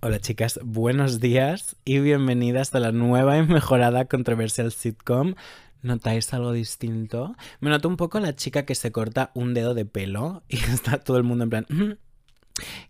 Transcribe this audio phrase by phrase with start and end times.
[0.00, 5.34] Hola chicas, buenos días y bienvenidas a la nueva y mejorada controversial sitcom.
[5.82, 7.34] ¿Notáis algo distinto?
[7.60, 10.98] Me noto un poco la chica que se corta un dedo de pelo y está
[10.98, 11.66] todo el mundo en plan...
[11.68, 11.92] "Mm,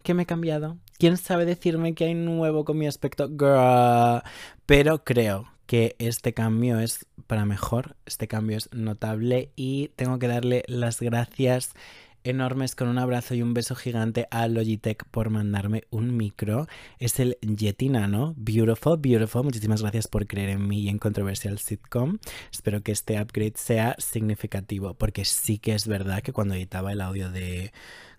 [0.03, 0.79] ¿Qué me he cambiado?
[0.99, 3.29] ¿Quién sabe decirme que hay nuevo con mi aspecto?
[3.29, 4.23] Girl.
[4.65, 10.29] Pero creo que este cambio es para mejor, este cambio es notable y tengo que
[10.29, 11.75] darle las gracias
[12.31, 16.67] enormes con un abrazo y un beso gigante a Logitech por mandarme un micro.
[16.99, 18.35] Es el Yeti Nano.
[18.37, 19.45] Beautiful, beautiful.
[19.45, 22.19] Muchísimas gracias por creer en mí y en Controversial Sitcom.
[22.53, 27.01] Espero que este upgrade sea significativo, porque sí que es verdad que cuando editaba el
[27.01, 27.73] audio de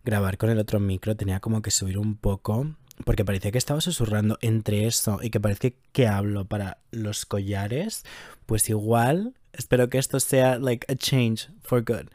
[0.03, 2.75] grabar con el otro micro tenía como que subir un poco.
[3.05, 8.03] Porque parecía que estaba susurrando entre eso y que parece que hablo para los collares.
[8.45, 12.09] Pues igual, espero que esto sea like a change for good.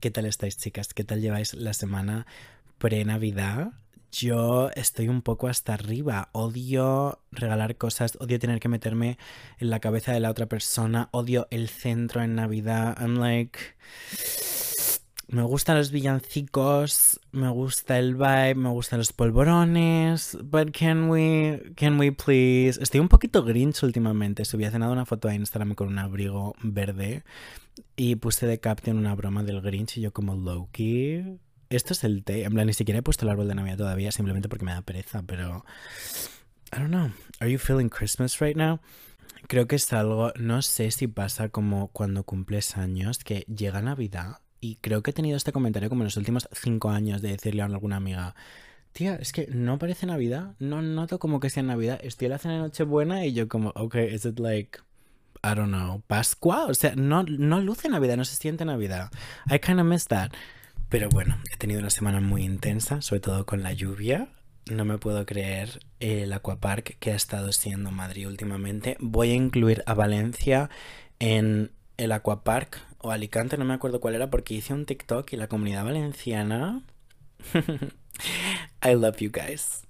[0.00, 0.94] ¿Qué tal estáis, chicas?
[0.94, 2.26] ¿Qué tal lleváis la semana
[2.78, 3.72] pre-Navidad?
[4.12, 6.28] Yo estoy un poco hasta arriba.
[6.32, 9.18] Odio regalar cosas, odio tener que meterme
[9.58, 12.96] en la cabeza de la otra persona, odio el centro en Navidad.
[13.00, 13.58] I'm like.
[15.28, 20.36] Me gustan los villancicos, me gusta el vibe, me gustan los polvorones.
[20.44, 22.80] But can we, can we please?
[22.80, 24.44] Estoy un poquito grinch últimamente.
[24.44, 27.24] Subí hace nada una foto a Instagram con un abrigo verde
[27.96, 31.38] y puse de caption una broma del Grinch y yo como Loki.
[31.70, 32.44] Esto es el té.
[32.44, 34.82] En plan, ni siquiera he puesto el árbol de Navidad todavía, simplemente porque me da
[34.82, 35.64] pereza, pero...
[36.72, 37.10] I don't know.
[37.40, 38.80] Are you feeling Christmas right now?
[39.48, 44.43] Creo que es algo, no sé si pasa como cuando cumples años, que llega Navidad
[44.64, 47.60] y creo que he tenido este comentario como en los últimos cinco años de decirle
[47.60, 48.34] a alguna amiga,
[48.92, 52.38] tía, es que no parece Navidad, no noto como que sea Navidad, estoy en la
[52.38, 54.78] cena de Nochebuena y yo como, ok, is it like,
[55.42, 56.64] I don't know, Pascua?
[56.64, 59.10] O sea, no, no luce Navidad, no se siente Navidad.
[59.50, 60.30] I kind of miss that.
[60.88, 64.28] Pero bueno, he tenido una semana muy intensa, sobre todo con la lluvia.
[64.70, 68.96] No me puedo creer el aquapark que ha estado siendo Madrid últimamente.
[68.98, 70.70] Voy a incluir a Valencia
[71.18, 75.36] en el aquapark o Alicante, no me acuerdo cuál era, porque hice un TikTok y
[75.36, 76.82] la comunidad valenciana.
[78.82, 79.82] I love you guys.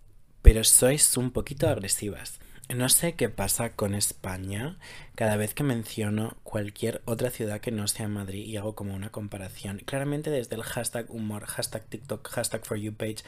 [0.42, 2.40] Pero sois un poquito agresivas.
[2.74, 4.78] No sé qué pasa con España
[5.14, 9.10] cada vez que menciono cualquier otra ciudad que no sea Madrid y hago como una
[9.10, 9.78] comparación.
[9.84, 13.18] Claramente desde el hashtag humor, hashtag TikTok, hashtag for you page,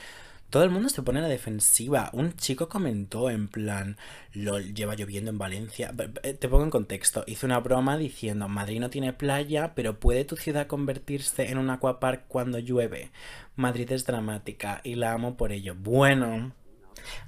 [0.50, 2.10] todo el mundo se pone a la defensiva.
[2.12, 3.96] Un chico comentó en plan,
[4.32, 5.92] lo lleva lloviendo en Valencia.
[5.92, 7.24] Te pongo en contexto.
[7.26, 11.70] Hice una broma diciendo, Madrid no tiene playa, pero ¿puede tu ciudad convertirse en un
[11.70, 13.10] aquapark cuando llueve?
[13.56, 15.74] Madrid es dramática y la amo por ello.
[15.74, 16.52] Bueno,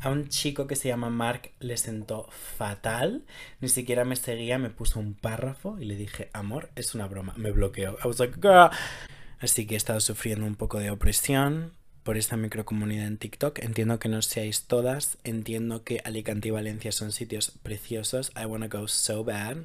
[0.00, 3.24] a un chico que se llama Mark le sentó fatal.
[3.60, 7.34] Ni siquiera me seguía, me puso un párrafo y le dije, amor, es una broma.
[7.36, 7.98] Me bloqueó.
[8.04, 8.38] I was like.
[9.40, 11.72] Así que he estado sufriendo un poco de opresión
[12.08, 13.58] por esta microcomunidad en TikTok.
[13.58, 15.18] Entiendo que no seáis todas.
[15.24, 18.32] Entiendo que Alicante y Valencia son sitios preciosos.
[18.34, 19.58] I wanna go so bad.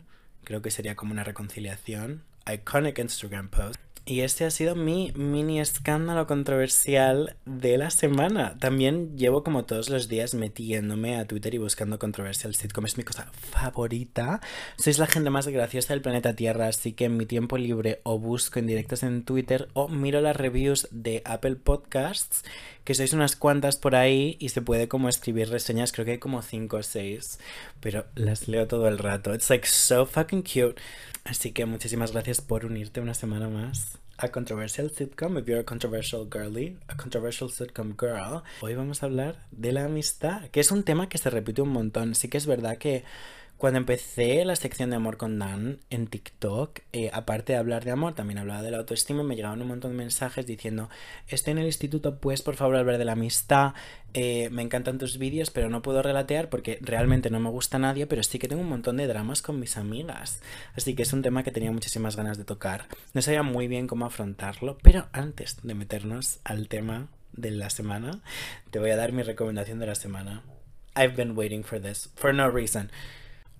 [0.43, 2.21] Creo que sería como una reconciliación.
[2.45, 3.79] Iconic Instagram post.
[4.05, 8.57] Y este ha sido mi mini escándalo controversial de la semana.
[8.59, 12.85] También llevo como todos los días metiéndome a Twitter y buscando controversial sitcom.
[12.85, 14.41] Es mi cosa favorita.
[14.75, 18.19] Sois la gente más graciosa del planeta Tierra, así que en mi tiempo libre o
[18.19, 22.43] busco en directos en Twitter o miro las reviews de Apple Podcasts,
[22.83, 25.93] que sois unas cuantas por ahí y se puede como escribir reseñas.
[25.93, 27.39] Creo que hay como 5 o 6,
[27.79, 29.33] pero las leo todo el rato.
[29.33, 30.75] It's like so fucking cute.
[31.23, 35.37] Así que muchísimas gracias por unirte una semana más a Controversial Sitcom.
[35.37, 38.43] If you're a controversial girly, a controversial sitcom girl.
[38.61, 41.69] Hoy vamos a hablar de la amistad, que es un tema que se repite un
[41.69, 42.13] montón.
[42.15, 43.05] Sí que es verdad que
[43.63, 47.91] cuando empecé la sección de amor con Dan en TikTok, eh, aparte de hablar de
[47.91, 50.89] amor, también hablaba de la autoestima y me llegaban un montón de mensajes diciendo,
[51.29, 53.73] estoy en el instituto, pues por favor hablar de la amistad,
[54.13, 58.05] eh, me encantan tus vídeos, pero no puedo relatear porque realmente no me gusta nadie,
[58.05, 60.41] pero sí que tengo un montón de dramas con mis amigas.
[60.75, 62.87] Así que es un tema que tenía muchísimas ganas de tocar.
[63.13, 68.19] No sabía muy bien cómo afrontarlo, pero antes de meternos al tema de la semana,
[68.71, 70.43] te voy a dar mi recomendación de la semana.
[70.97, 72.91] I've been waiting for this, for no reason.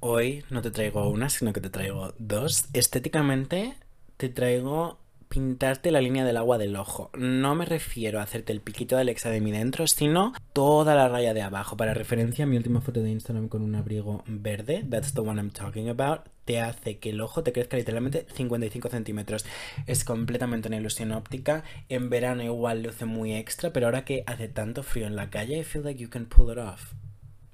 [0.05, 2.65] Hoy no te traigo una, sino que te traigo dos.
[2.73, 3.73] Estéticamente
[4.17, 7.09] te traigo pintarte la línea del agua del ojo.
[7.17, 11.07] No me refiero a hacerte el piquito de Alexa de mi dentro, sino toda la
[11.07, 11.77] raya de abajo.
[11.77, 15.51] Para referencia, mi última foto de Instagram con un abrigo verde, that's the one I'm
[15.51, 19.45] talking about, te hace que el ojo te crezca literalmente 55 centímetros.
[19.88, 21.63] Es completamente una ilusión óptica.
[21.88, 25.59] En verano igual luce muy extra, pero ahora que hace tanto frío en la calle,
[25.59, 26.91] I feel like you can pull it off.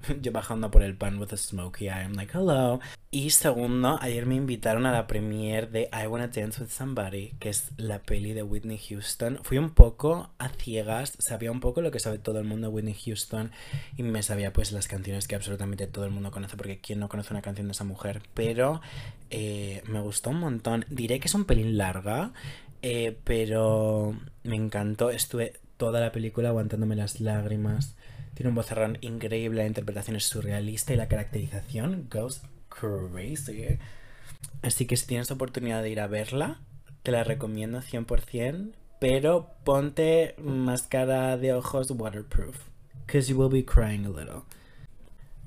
[0.20, 2.80] yo bajando por el pan with a smokey eye, I'm like, hello.
[3.10, 7.48] Y segundo, ayer me invitaron a la premiere de I Wanna Dance with Somebody, que
[7.48, 9.40] es la peli de Whitney Houston.
[9.42, 12.74] Fui un poco a ciegas, sabía un poco lo que sabe todo el mundo de
[12.74, 13.50] Whitney Houston
[13.96, 17.08] y me sabía pues las canciones que absolutamente todo el mundo conoce, porque ¿quién no
[17.08, 18.22] conoce una canción de esa mujer?
[18.34, 18.80] Pero
[19.30, 20.84] eh, me gustó un montón.
[20.88, 22.32] Diré que es un pelín larga,
[22.82, 25.10] eh, pero me encantó.
[25.10, 27.96] Estuve toda la película aguantándome las lágrimas
[28.40, 32.40] tiene un vozarrón increíble, la interpretación es surrealista y la caracterización goes
[32.70, 33.78] crazy.
[34.62, 36.62] Así que si tienes oportunidad de ir a verla,
[37.02, 42.56] te la recomiendo 100%, pero ponte máscara de ojos waterproof,
[43.04, 44.40] because you will be crying a little.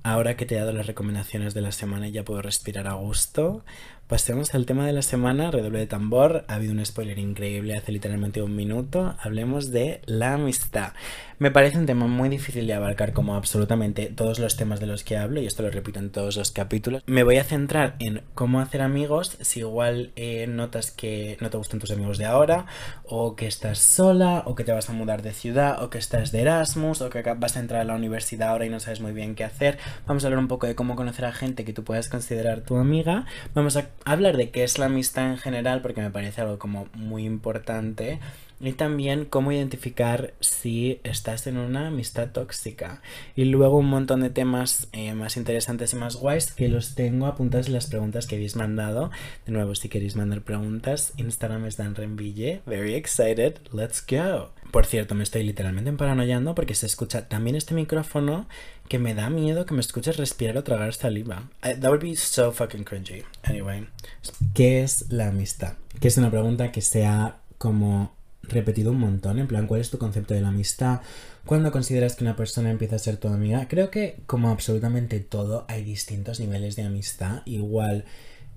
[0.03, 3.65] Ahora que te he dado las recomendaciones de la semana ya puedo respirar a gusto,
[4.13, 6.45] pasemos al tema de la semana, redoble de tambor.
[6.47, 9.15] Ha habido un spoiler increíble hace literalmente un minuto.
[9.19, 10.93] Hablemos de la amistad.
[11.39, 15.03] Me parece un tema muy difícil de abarcar como absolutamente todos los temas de los
[15.03, 17.01] que hablo, y esto lo repito en todos los capítulos.
[17.05, 21.57] Me voy a centrar en cómo hacer amigos, si igual eh, notas que no te
[21.57, 22.67] gustan tus amigos de ahora,
[23.03, 26.31] o que estás sola, o que te vas a mudar de ciudad, o que estás
[26.31, 29.11] de Erasmus, o que vas a entrar a la universidad ahora y no sabes muy
[29.11, 29.79] bien qué hacer.
[30.05, 32.77] Vamos a hablar un poco de cómo conocer a gente que tú puedas considerar tu
[32.77, 33.25] amiga.
[33.53, 36.87] Vamos a hablar de qué es la amistad en general, porque me parece algo como
[36.93, 38.19] muy importante.
[38.63, 43.01] Y también cómo identificar si estás en una amistad tóxica.
[43.35, 47.27] Y luego un montón de temas eh, más interesantes y más guays que los tengo
[47.27, 49.11] apuntados en las preguntas que habéis mandado.
[49.45, 52.61] De nuevo, si queréis mandar preguntas, Instagram es Dan Renville.
[52.65, 53.57] Very excited.
[53.73, 54.51] Let's go.
[54.71, 58.47] Por cierto, me estoy literalmente emparanoyando porque se escucha también este micrófono
[58.87, 61.49] que me da miedo que me escuches respirar o tragar saliva.
[61.61, 63.23] that would be so fucking cringy.
[63.43, 63.87] Anyway,
[64.53, 65.75] ¿qué es la amistad?
[65.99, 69.97] Que es una pregunta que sea como repetido un montón, en plan, ¿cuál es tu
[69.97, 71.01] concepto de la amistad?
[71.45, 73.67] ¿Cuándo consideras que una persona empieza a ser tu amiga?
[73.67, 77.41] Creo que como absolutamente todo hay distintos niveles de amistad.
[77.45, 78.05] Igual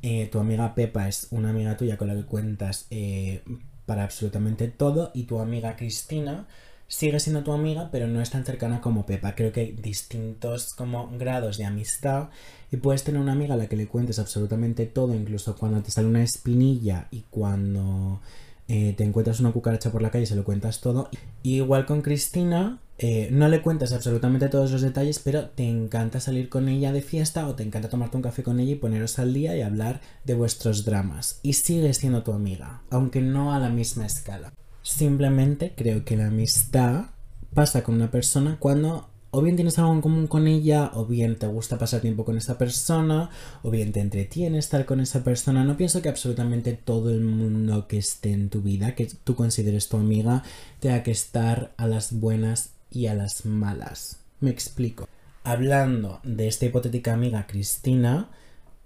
[0.03, 3.43] eh, tu amiga Pepa es una amiga tuya con la que cuentas eh,
[3.87, 6.47] para absolutamente todo y tu amiga Cristina
[6.89, 9.35] sigue siendo tu amiga pero no es tan cercana como Pepa.
[9.35, 12.29] Creo que hay distintos como grados de amistad
[12.71, 15.91] y puedes tener una amiga a la que le cuentes absolutamente todo, incluso cuando te
[15.91, 18.21] sale una espinilla y cuando
[18.69, 21.09] eh, te encuentras una cucaracha por la calle se lo cuentas todo.
[21.43, 26.49] igual con Cristina, eh, no le cuentas absolutamente todos los detalles, pero te encanta salir
[26.49, 29.35] con ella de fiesta o te encanta tomarte un café con ella y poneros al
[29.35, 31.39] día y hablar de vuestros dramas.
[31.43, 34.53] Y sigue siendo tu amiga, aunque no a la misma escala.
[34.83, 37.07] Simplemente creo que la amistad
[37.55, 41.37] pasa con una persona cuando o bien tienes algo en común con ella, o bien
[41.37, 43.31] te gusta pasar tiempo con esa persona,
[43.63, 45.65] o bien te entretiene estar con esa persona.
[45.65, 49.89] No pienso que absolutamente todo el mundo que esté en tu vida, que tú consideres
[49.89, 50.43] tu amiga,
[50.81, 54.21] tenga que estar a las buenas y a las malas.
[54.41, 55.09] Me explico.
[55.45, 58.31] Hablando de esta hipotética amiga Cristina,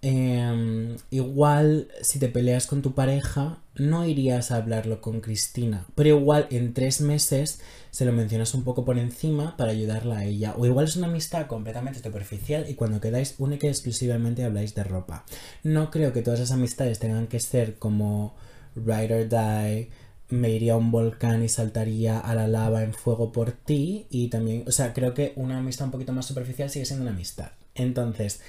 [0.03, 6.09] Em, igual si te peleas con tu pareja, no irías a hablarlo con Cristina, pero
[6.09, 7.61] igual en tres meses
[7.91, 10.55] se lo mencionas un poco por encima para ayudarla a ella.
[10.57, 14.85] O igual es una amistad completamente superficial y cuando quedáis única y exclusivamente habláis de
[14.85, 15.25] ropa.
[15.65, 18.35] No creo que todas esas amistades tengan que ser como
[18.75, 19.91] ride or die,
[20.31, 24.07] me iría a un volcán y saltaría a la lava en fuego por ti.
[24.11, 27.13] Y también, o sea, creo que una amistad un poquito más superficial sigue siendo una
[27.13, 27.51] amistad.
[27.75, 28.41] Entonces,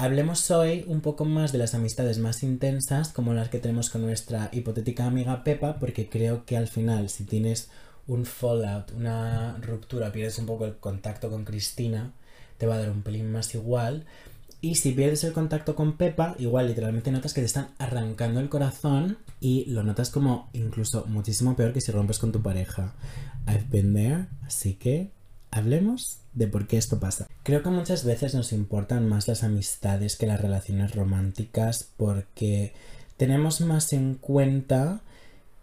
[0.00, 4.02] Hablemos hoy un poco más de las amistades más intensas, como las que tenemos con
[4.02, 7.68] nuestra hipotética amiga Pepa, porque creo que al final, si tienes
[8.06, 12.12] un fallout, una ruptura, pierdes un poco el contacto con Cristina,
[12.58, 14.06] te va a dar un pelín más igual.
[14.60, 18.48] Y si pierdes el contacto con Pepa, igual literalmente notas que te están arrancando el
[18.48, 22.94] corazón y lo notas como incluso muchísimo peor que si rompes con tu pareja.
[23.48, 25.10] I've been there, así que
[25.58, 27.26] hablemos de por qué esto pasa.
[27.42, 32.72] Creo que muchas veces nos importan más las amistades que las relaciones románticas porque
[33.16, 35.00] tenemos más en cuenta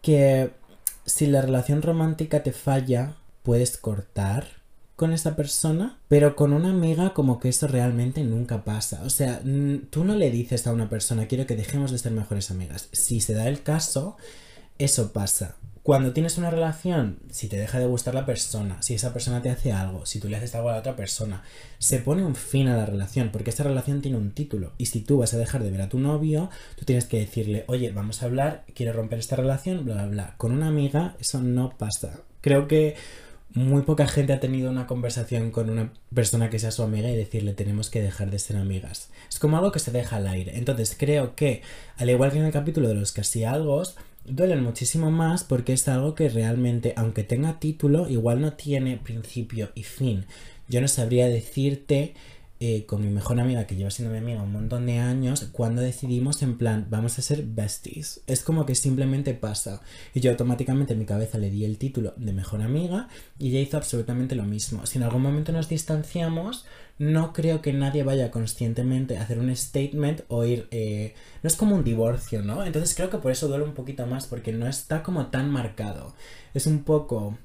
[0.01, 0.51] que
[1.05, 4.45] si la relación romántica te falla, puedes cortar
[4.95, 9.01] con esa persona, pero con una amiga como que eso realmente nunca pasa.
[9.03, 9.41] O sea,
[9.89, 12.87] tú no le dices a una persona, quiero que dejemos de ser mejores amigas.
[12.91, 14.15] Si se da el caso,
[14.77, 15.55] eso pasa.
[15.85, 19.51] Cuando tienes una relación, si te deja de gustar la persona, si esa persona te
[19.51, 21.43] hace algo, si tú le haces algo a la otra persona,
[21.77, 24.71] se pone un fin a la relación, porque esta relación tiene un título.
[24.79, 27.65] Y si tú vas a dejar de ver a tu novio, tú tienes que decirle,
[27.67, 30.33] oye, vamos a hablar, quiero romper esta relación, bla, bla, bla.
[30.37, 32.21] Con una amiga eso no pasa.
[32.41, 32.95] Creo que
[33.53, 37.15] muy poca gente ha tenido una conversación con una persona que sea su amiga y
[37.15, 39.11] decirle tenemos que dejar de ser amigas.
[39.29, 40.57] Es como algo que se deja al aire.
[40.57, 41.61] Entonces creo que,
[41.97, 43.83] al igual que en el capítulo de los casi algo,
[44.27, 49.69] duelen muchísimo más porque es algo que realmente, aunque tenga título, igual no tiene principio
[49.75, 50.25] y fin.
[50.67, 52.13] Yo no sabría decirte
[52.67, 55.83] eh, con mi mejor amiga, que lleva siendo mi amiga un montón de años, cuando
[55.83, 58.21] decidimos en plan, vamos a ser besties.
[58.25, 59.81] Es como que simplemente pasa.
[60.15, 63.07] Y yo automáticamente en mi cabeza le di el título de mejor amiga
[63.37, 64.87] y ella hizo absolutamente lo mismo.
[64.87, 66.65] Si en algún momento nos distanciamos,
[66.97, 70.67] no creo que nadie vaya conscientemente a hacer un statement o ir...
[70.71, 72.65] Eh, no es como un divorcio, ¿no?
[72.65, 76.15] Entonces creo que por eso duele un poquito más, porque no está como tan marcado.
[76.55, 77.37] Es un poco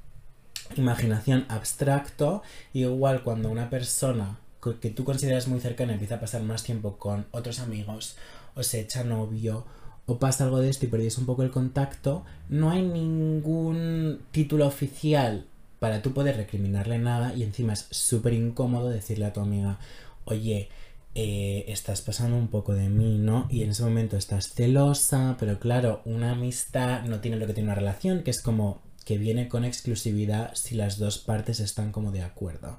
[0.77, 2.41] imaginación abstracto,
[2.73, 7.25] igual cuando una persona que tú consideras muy cercana empieza a pasar más tiempo con
[7.31, 8.15] otros amigos,
[8.55, 9.65] o se echa novio,
[10.05, 14.67] o pasa algo de esto y perdéis un poco el contacto, no hay ningún título
[14.67, 15.45] oficial
[15.79, 19.79] para tú poder recriminarle nada y encima es súper incómodo decirle a tu amiga,
[20.25, 20.69] oye,
[21.15, 23.47] eh, estás pasando un poco de mí, ¿no?
[23.49, 27.67] Y en ese momento estás celosa, pero claro, una amistad no tiene lo que tiene
[27.67, 32.11] una relación, que es como que viene con exclusividad si las dos partes están como
[32.11, 32.77] de acuerdo.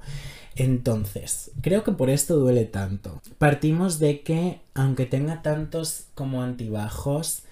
[0.55, 3.21] Entonces, creo que por esto duele tanto.
[3.39, 7.43] Partimos de que, aunque tenga tantos como antibajos,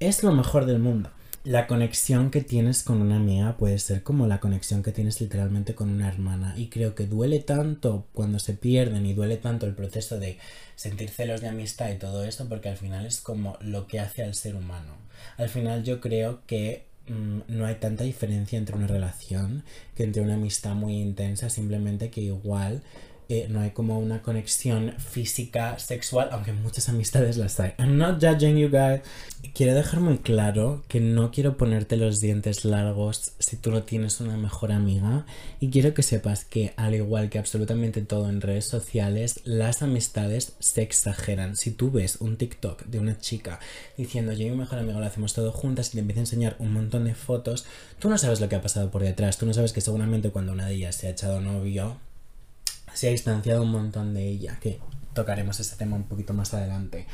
[0.00, 1.10] es lo mejor del mundo.
[1.44, 5.76] La conexión que tienes con una amiga puede ser como la conexión que tienes literalmente
[5.76, 6.54] con una hermana.
[6.56, 10.38] Y creo que duele tanto cuando se pierden y duele tanto el proceso de
[10.74, 14.24] sentir celos de amistad y todo esto porque al final es como lo que hace
[14.24, 14.94] al ser humano.
[15.36, 19.62] Al final yo creo que no hay tanta diferencia entre una relación
[19.94, 22.82] que entre una amistad muy intensa, simplemente que igual
[23.28, 27.72] eh, no hay como una conexión física, sexual, aunque muchas amistades las hay.
[27.78, 29.00] I'm not judging you guys.
[29.52, 34.20] Quiero dejar muy claro que no quiero ponerte los dientes largos si tú no tienes
[34.20, 35.26] una mejor amiga
[35.60, 40.54] y quiero que sepas que al igual que absolutamente todo en redes sociales, las amistades
[40.58, 41.56] se exageran.
[41.56, 43.58] Si tú ves un TikTok de una chica
[43.96, 46.56] diciendo yo y mi mejor amigo lo hacemos todo juntas y te empieza a enseñar
[46.58, 47.64] un montón de fotos,
[47.98, 50.52] tú no sabes lo que ha pasado por detrás, tú no sabes que seguramente cuando
[50.52, 51.98] una de ellas se ha echado novio
[52.96, 54.80] se ha distanciado un montón de ella, que
[55.12, 57.06] tocaremos ese tema un poquito más adelante.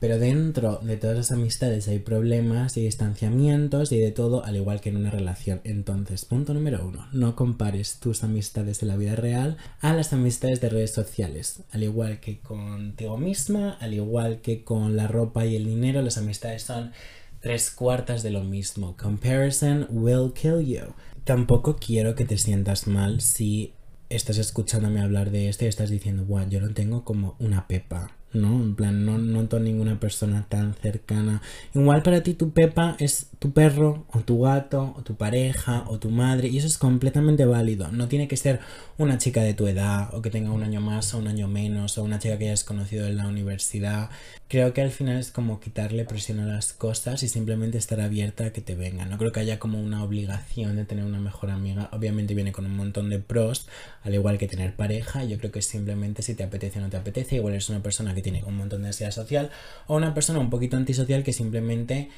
[0.00, 4.80] Pero dentro de todas las amistades hay problemas y distanciamientos y de todo, al igual
[4.80, 5.60] que en una relación.
[5.64, 10.60] Entonces, punto número uno, no compares tus amistades de la vida real a las amistades
[10.60, 11.62] de redes sociales.
[11.70, 16.16] Al igual que contigo misma, al igual que con la ropa y el dinero, las
[16.16, 16.92] amistades son
[17.40, 18.96] tres cuartas de lo mismo.
[18.96, 20.94] Comparison will kill you.
[21.24, 23.74] Tampoco quiero que te sientas mal si
[24.10, 28.10] estás escuchándome hablar de esto y estás diciendo, bueno, yo no tengo como una pepa,
[28.32, 28.60] ¿no?
[28.62, 31.42] En plan, no noto ninguna persona tan cercana.
[31.74, 35.98] Igual para ti tu Pepa es tu perro, o tu gato, o tu pareja, o
[35.98, 37.90] tu madre, y eso es completamente válido.
[37.92, 38.60] No tiene que ser
[39.00, 41.96] una chica de tu edad, o que tenga un año más o un año menos,
[41.96, 44.10] o una chica que hayas conocido en la universidad.
[44.46, 48.44] Creo que al final es como quitarle presión a las cosas y simplemente estar abierta
[48.44, 49.08] a que te vengan.
[49.08, 51.88] No creo que haya como una obligación de tener una mejor amiga.
[51.92, 53.68] Obviamente viene con un montón de pros,
[54.02, 55.24] al igual que tener pareja.
[55.24, 58.14] Yo creo que simplemente si te apetece o no te apetece, igual eres una persona
[58.14, 59.50] que tiene un montón de ansiedad social,
[59.86, 62.10] o una persona un poquito antisocial que simplemente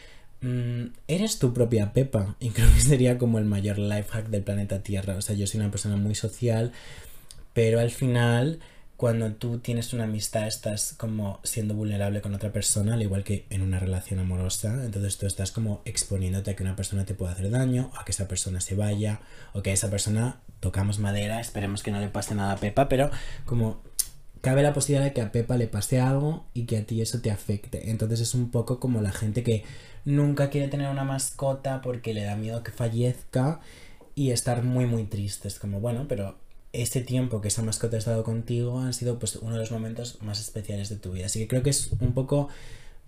[1.06, 2.36] eres tu propia Pepa.
[2.40, 5.16] Y creo que sería como el mayor life hack del planeta Tierra.
[5.16, 6.72] O sea, yo soy una persona muy social,
[7.52, 8.60] pero al final
[9.02, 13.46] cuando tú tienes una amistad estás como siendo vulnerable con otra persona, al igual que
[13.50, 14.84] en una relación amorosa.
[14.84, 18.12] Entonces tú estás como exponiéndote a que una persona te pueda hacer daño, a que
[18.12, 19.18] esa persona se vaya,
[19.54, 22.88] o que a esa persona tocamos madera, esperemos que no le pase nada a Pepa,
[22.88, 23.10] pero
[23.44, 23.82] como
[24.42, 27.20] cabe la posibilidad de que a Pepa le pase algo y que a ti eso
[27.20, 27.90] te afecte.
[27.90, 29.64] Entonces es un poco como la gente que
[30.04, 33.60] nunca quiere tener una mascota porque le da miedo que fallezca
[34.16, 35.48] y estar muy muy triste.
[35.48, 36.36] Es como, bueno, pero
[36.72, 40.18] ese tiempo que esa mascota ha estado contigo han sido pues uno de los momentos
[40.22, 41.26] más especiales de tu vida.
[41.26, 42.48] Así que creo que es un poco...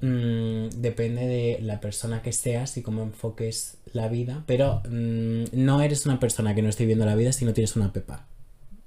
[0.00, 5.80] Mm, depende de la persona que seas y cómo enfoques la vida, pero mm, no
[5.80, 8.26] eres una persona que no esté viviendo la vida si no tienes una pepa.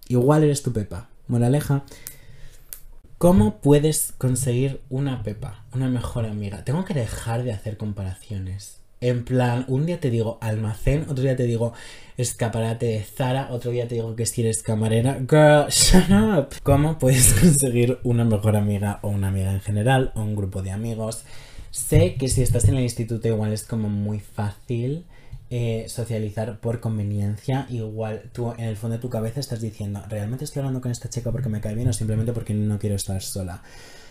[0.10, 1.10] Igual eres tu pepa.
[1.28, 1.86] Moraleja,
[3.18, 6.64] ¿Cómo puedes conseguir una pepa, una mejor amiga?
[6.64, 8.78] Tengo que dejar de hacer comparaciones.
[9.02, 11.74] En plan, un día te digo almacén, otro día te digo
[12.18, 15.18] escaparate de Zara, otro día te digo que si eres camarera.
[15.28, 16.50] Girl, shut up.
[16.62, 20.70] ¿Cómo puedes conseguir una mejor amiga o una amiga en general o un grupo de
[20.70, 21.24] amigos?
[21.72, 25.06] Sé que si estás en el instituto igual es como muy fácil
[25.50, 27.68] eh, socializar por conveniencia.
[27.70, 31.10] Igual tú en el fondo de tu cabeza estás diciendo, ¿realmente estoy hablando con esta
[31.10, 33.64] chica porque me cae bien o simplemente porque no quiero estar sola?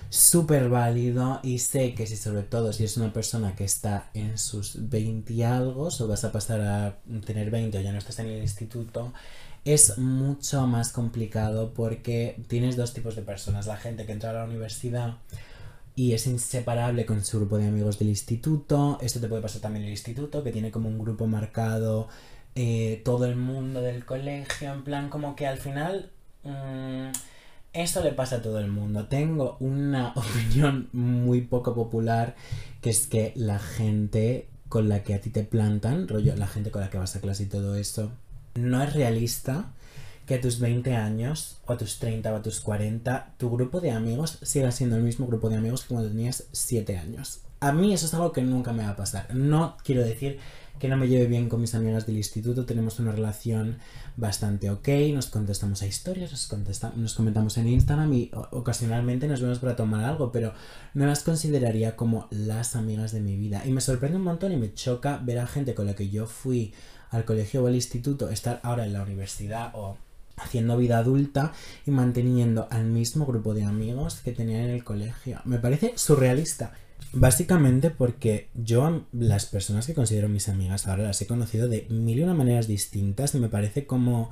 [0.09, 4.39] Súper válido y sé que si sobre todo si es una persona que está en
[4.39, 8.19] sus 20 y algo o vas a pasar a tener 20 o ya no estás
[8.21, 9.13] en el instituto,
[9.67, 13.67] es mucho más complicado porque tienes dos tipos de personas.
[13.67, 15.17] La gente que entra a la universidad
[15.97, 18.99] y es inseparable con su grupo de amigos del instituto.
[19.01, 22.09] Esto te puede pasar también en el instituto, que tiene como un grupo marcado
[22.55, 26.11] eh, todo el mundo del colegio, en plan como que al final
[26.45, 27.13] mm,
[27.73, 29.07] Eso le pasa a todo el mundo.
[29.09, 32.37] Tengo una opinión muy poco popular,
[32.83, 36.71] que es que la gente con la que a ti te plantan, rollo, la gente
[36.71, 38.13] con la que vas a clase y todo eso,
[38.55, 39.73] no es realista
[40.27, 43.81] que a tus 20 años, o a tus 30 o a tus 40, tu grupo
[43.81, 47.41] de amigos siga siendo el mismo grupo de amigos que cuando tenías 7 años.
[47.61, 49.35] A mí eso es algo que nunca me va a pasar.
[49.35, 50.39] No quiero decir
[50.79, 53.79] que no me lleve bien con mis amigas del instituto, tenemos una relación
[54.17, 59.59] bastante ok, nos contestamos a historias, nos, nos comentamos en Instagram y ocasionalmente nos vemos
[59.59, 60.53] para tomar algo, pero
[60.93, 63.63] no las consideraría como las amigas de mi vida.
[63.65, 66.27] Y me sorprende un montón y me choca ver a gente con la que yo
[66.27, 66.75] fui
[67.11, 69.97] al colegio o al instituto estar ahora en la universidad o
[70.37, 71.53] haciendo vida adulta
[71.87, 75.41] y manteniendo al mismo grupo de amigos que tenían en el colegio.
[75.45, 76.73] Me parece surrealista.
[77.13, 82.19] Básicamente porque yo las personas que considero mis amigas ahora las he conocido de mil
[82.19, 84.31] y una maneras distintas y me parece como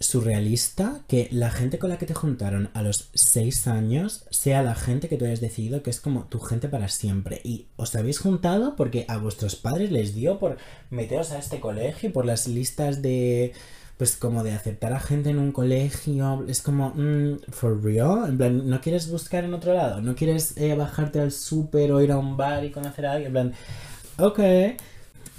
[0.00, 4.74] surrealista que la gente con la que te juntaron a los seis años sea la
[4.74, 7.40] gente que tú hayas decidido que es como tu gente para siempre.
[7.44, 10.56] Y os habéis juntado porque a vuestros padres les dio por
[10.90, 13.52] meteros a este colegio, por las listas de
[13.96, 18.36] pues como de aceptar a gente en un colegio, es como, mm, for real, en
[18.36, 22.10] plan, no quieres buscar en otro lado, no quieres eh, bajarte al súper o ir
[22.10, 23.52] a un bar y conocer a alguien, en plan,
[24.18, 24.40] ok,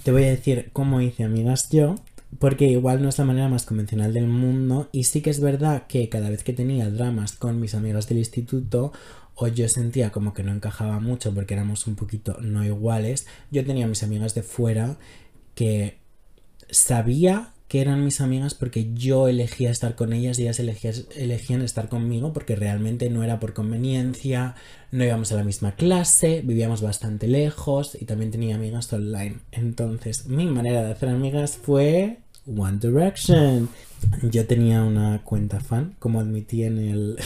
[0.03, 1.95] te voy a decir cómo hice amigas yo,
[2.39, 5.87] porque igual no es la manera más convencional del mundo y sí que es verdad
[5.87, 8.91] que cada vez que tenía dramas con mis amigas del instituto
[9.35, 13.65] o yo sentía como que no encajaba mucho porque éramos un poquito no iguales, yo
[13.65, 14.97] tenía mis amigas de fuera
[15.55, 15.97] que
[16.69, 21.89] sabía que eran mis amigas porque yo elegía estar con ellas y ellas elegían estar
[21.89, 24.55] conmigo porque realmente no era por conveniencia,
[24.91, 29.39] no íbamos a la misma clase, vivíamos bastante lejos y también tenía amigas online.
[29.51, 33.69] Entonces mi manera de hacer amigas fue One Direction.
[34.21, 37.17] Yo tenía una cuenta fan, como admití en el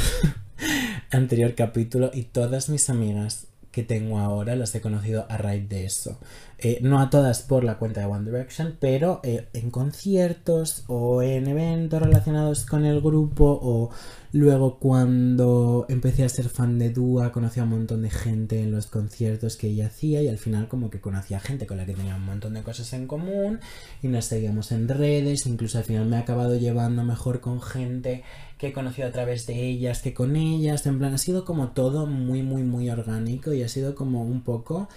[1.12, 3.48] anterior capítulo, y todas mis amigas
[3.84, 6.18] tengo ahora las he conocido a raíz de eso.
[6.58, 11.22] Eh, no a todas por la cuenta de One Direction, pero eh, en conciertos o
[11.22, 13.92] en eventos relacionados con el grupo o
[14.32, 18.72] luego cuando empecé a ser fan de Dua conocí a un montón de gente en
[18.72, 21.94] los conciertos que ella hacía y al final como que conocía gente con la que
[21.94, 23.60] tenía un montón de cosas en común
[24.04, 28.24] y nos seguíamos en redes, incluso al final me ha acabado llevando mejor con gente
[28.58, 31.70] que he conocido a través de ellas que con ellas, en plan ha sido como
[31.70, 34.90] todo muy muy muy orgánico y ha sido como un poco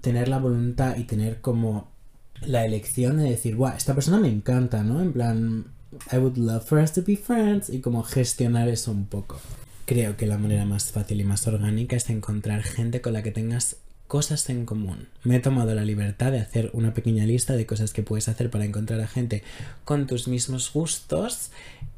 [0.00, 1.88] tener la voluntad y tener como
[2.42, 5.00] la elección de decir, guau, esta persona me encanta, ¿no?
[5.00, 5.66] En plan,
[6.12, 9.40] I would love for us to be friends y como gestionar eso un poco.
[9.84, 13.30] Creo que la manera más fácil y más orgánica es encontrar gente con la que
[13.30, 15.08] tengas cosas en común.
[15.24, 18.50] Me he tomado la libertad de hacer una pequeña lista de cosas que puedes hacer
[18.50, 19.42] para encontrar a gente
[19.84, 21.50] con tus mismos gustos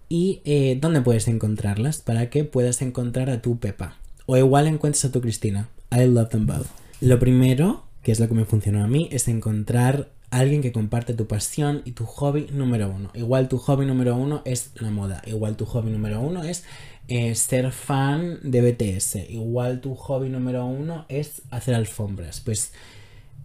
[0.08, 3.96] y eh, dónde puedes encontrarlas para que puedas encontrar a tu Pepa.
[4.26, 5.68] O igual encuentres a tu Cristina.
[5.90, 6.66] I love them both.
[7.00, 11.14] Lo primero que es lo que me funcionó a mí, es encontrar alguien que comparte
[11.14, 13.10] tu pasión y tu hobby número uno.
[13.14, 16.64] Igual tu hobby número uno es la moda, igual tu hobby número uno es
[17.08, 22.40] eh, ser fan de BTS, igual tu hobby número uno es hacer alfombras.
[22.40, 22.72] Pues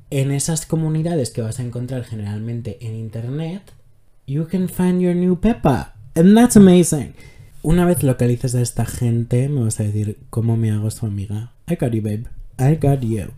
[0.09, 3.61] en esas comunidades que vas a encontrar generalmente en internet,
[4.27, 5.95] you can find your new Peppa.
[6.15, 7.15] And that's amazing.
[7.63, 11.53] Una vez localizas a esta gente, me vas a decir cómo me hago su amiga.
[11.67, 12.25] I got you, babe.
[12.59, 13.31] I got you.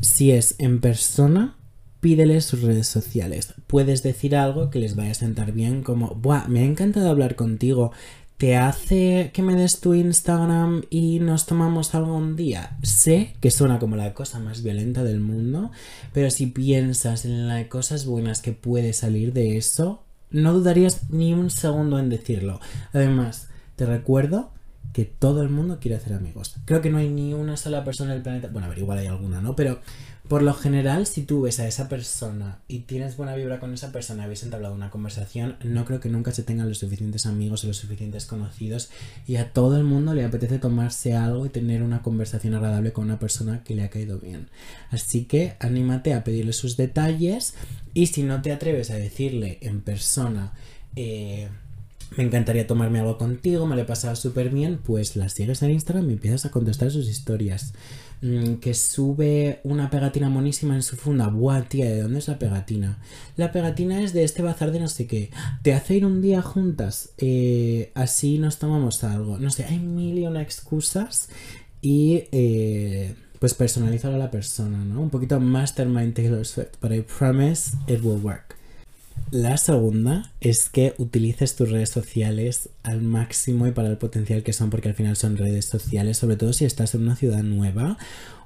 [0.00, 1.56] Si es en persona,
[2.02, 3.54] pídeles sus redes sociales.
[3.68, 7.36] Puedes decir algo que les vaya a sentar bien, como, Buah, me ha encantado hablar
[7.36, 7.92] contigo.
[8.38, 12.76] ¿Te hace que me des tu Instagram y nos tomamos algún día?
[12.82, 15.70] Sé que suena como la cosa más violenta del mundo,
[16.12, 21.32] pero si piensas en las cosas buenas que puede salir de eso, no dudarías ni
[21.34, 22.58] un segundo en decirlo.
[22.92, 24.50] Además, te recuerdo
[24.92, 26.56] que todo el mundo quiere hacer amigos.
[26.64, 28.98] Creo que no hay ni una sola persona en el planeta, bueno, a ver, igual
[28.98, 29.54] hay alguna, ¿no?
[29.54, 29.80] Pero
[30.28, 33.90] por lo general, si tú ves a esa persona y tienes buena vibra con esa
[33.90, 37.66] persona, habéis entablado una conversación, no creo que nunca se tengan los suficientes amigos o
[37.66, 38.90] los suficientes conocidos
[39.26, 43.04] y a todo el mundo le apetece tomarse algo y tener una conversación agradable con
[43.04, 44.48] una persona que le ha caído bien.
[44.90, 47.54] Así que anímate a pedirle sus detalles
[47.92, 50.52] y si no te atreves a decirle en persona,
[50.94, 51.48] eh,
[52.16, 55.70] me encantaría tomarme algo contigo, me lo he pasado súper bien, pues la sigues en
[55.70, 57.72] Instagram y empiezas a contestar sus historias.
[58.22, 61.26] Mm, que sube una pegatina monísima en su funda.
[61.26, 62.98] Buah, tía, ¿de dónde es la pegatina?
[63.36, 65.30] La pegatina es de este bazar de no sé qué.
[65.62, 67.10] Te hace ir un día juntas.
[67.18, 69.38] Eh, así nos tomamos algo.
[69.38, 71.30] No sé, hay mil y una excusas.
[71.80, 75.00] Y eh, pues personalizar a la persona, ¿no?
[75.00, 76.76] Un poquito Mastermind Taylor Swift.
[76.80, 78.56] But I promise it will work.
[79.32, 84.52] La segunda es que utilices tus redes sociales al máximo y para el potencial que
[84.52, 87.96] son, porque al final son redes sociales, sobre todo si estás en una ciudad nueva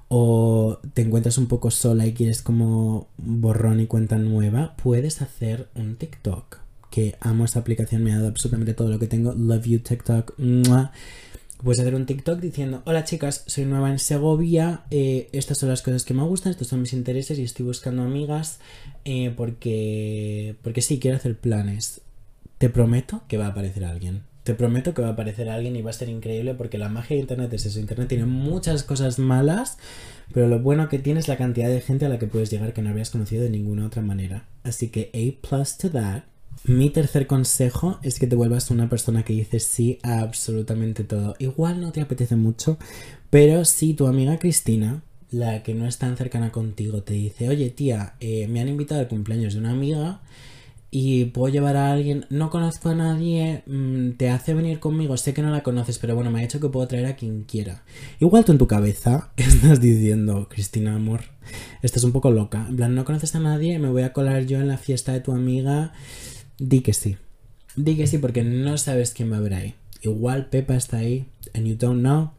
[0.07, 5.69] o te encuentras un poco sola y quieres como borrón y cuenta nueva, puedes hacer
[5.75, 6.59] un TikTok.
[6.89, 9.33] Que amo esta aplicación, me ha dado absolutamente todo lo que tengo.
[9.33, 10.35] Love you TikTok.
[11.63, 15.81] Puedes hacer un TikTok diciendo, hola chicas, soy nueva en Segovia, eh, estas son las
[15.81, 18.61] cosas que me gustan, estos son mis intereses y estoy buscando amigas
[19.07, 22.03] eh, porque, porque sí, quiero hacer planes.
[22.59, 24.23] Te prometo que va a aparecer alguien.
[24.45, 27.17] Te prometo que va a aparecer alguien y va a ser increíble porque la magia
[27.17, 27.81] de Internet es eso.
[27.81, 29.79] Internet tiene muchas cosas malas,
[30.33, 32.75] pero lo bueno que tiene es la cantidad de gente a la que puedes llegar
[32.75, 34.45] que no habías conocido de ninguna otra manera.
[34.63, 36.25] Así que A plus to that.
[36.69, 41.37] Mi tercer consejo es que te vuelvas una persona que dice sí a absolutamente todo.
[41.39, 42.77] Igual no te apetece mucho,
[43.31, 47.71] pero si tu amiga Cristina, la que no es tan cercana contigo, te dice, oye
[47.71, 50.23] tía, eh, me han invitado al cumpleaños de una amiga
[50.91, 55.35] y puedo llevar a alguien, no conozco a nadie, mm, te hace venir conmigo, sé
[55.35, 57.85] que no la conoces, pero bueno, me ha dicho que puedo traer a quien quiera.
[58.19, 61.21] Igual tú en tu cabeza estás diciendo, Cristina, amor,
[61.83, 62.67] estás un poco loca.
[62.69, 65.21] En plan, no conoces a nadie, me voy a colar yo en la fiesta de
[65.21, 65.93] tu amiga.
[66.59, 67.17] Di que sí.
[67.77, 69.75] Di que sí porque no sabes quién va a haber ahí.
[70.03, 72.33] Igual Pepa está ahí, and you don't know.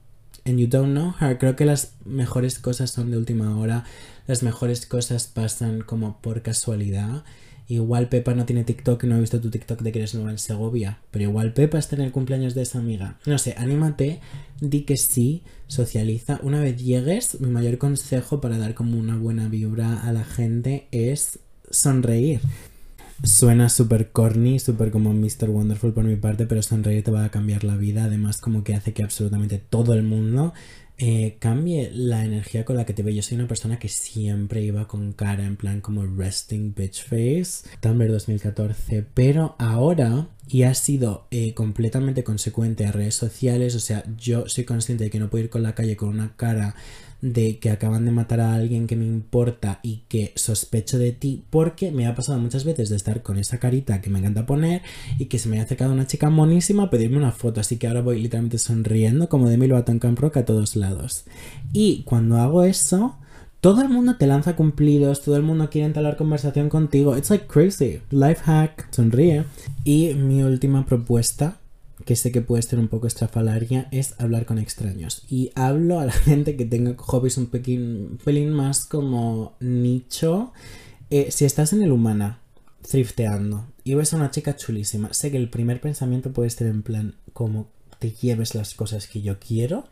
[0.46, 1.14] And you don't know.
[1.40, 3.84] Creo que las mejores cosas son de última hora.
[4.28, 7.24] Las mejores cosas pasan como por casualidad.
[7.70, 10.38] Igual Pepa no tiene TikTok, no he visto tu TikTok de que eres nueva en
[10.38, 13.20] Segovia, pero igual Pepa está en el cumpleaños de esa amiga.
[13.26, 14.22] No sé, anímate,
[14.62, 16.40] di que sí, socializa.
[16.44, 20.88] Una vez llegues, mi mayor consejo para dar como una buena vibra a la gente
[20.92, 22.40] es sonreír.
[23.24, 25.50] Suena súper corny, súper como Mr.
[25.50, 28.04] Wonderful por mi parte, pero sonreír te va a cambiar la vida.
[28.04, 30.54] Además, como que hace que absolutamente todo el mundo
[31.00, 33.14] eh, cambie la energía con la que te veo.
[33.14, 37.68] Yo soy una persona que siempre iba con cara en plan como resting bitch face.
[37.80, 39.06] Tumblr 2014.
[39.14, 44.64] Pero ahora, y ha sido eh, completamente consecuente a redes sociales, o sea, yo soy
[44.64, 46.76] consciente de que no puedo ir con la calle con una cara
[47.22, 51.44] de que acaban de matar a alguien que me importa y que sospecho de ti
[51.50, 54.82] porque me ha pasado muchas veces de estar con esa carita que me encanta poner
[55.18, 57.88] y que se me ha acercado una chica monísima a pedirme una foto así que
[57.88, 61.26] ahora voy literalmente sonriendo como de mi Lovato Camp Rock a todos lados
[61.74, 63.18] y cuando hago eso
[63.62, 67.18] todo el mundo te lanza cumplidos, todo el mundo quiere entablar conversación contigo.
[67.18, 68.02] It's like crazy.
[68.12, 69.46] Life hack, sonríe.
[69.84, 71.58] Y mi última propuesta
[72.06, 75.24] que sé que puede ser un poco estrafalaria, es hablar con extraños.
[75.30, 80.54] Y hablo a la gente que tenga hobbies un pelín, pelín más como nicho.
[81.10, 82.40] Eh, si estás en el humana,
[82.82, 86.84] thrifteando, y ves a una chica chulísima, sé que el primer pensamiento puede ser en
[86.84, 89.86] plan, como te lleves las cosas que yo quiero.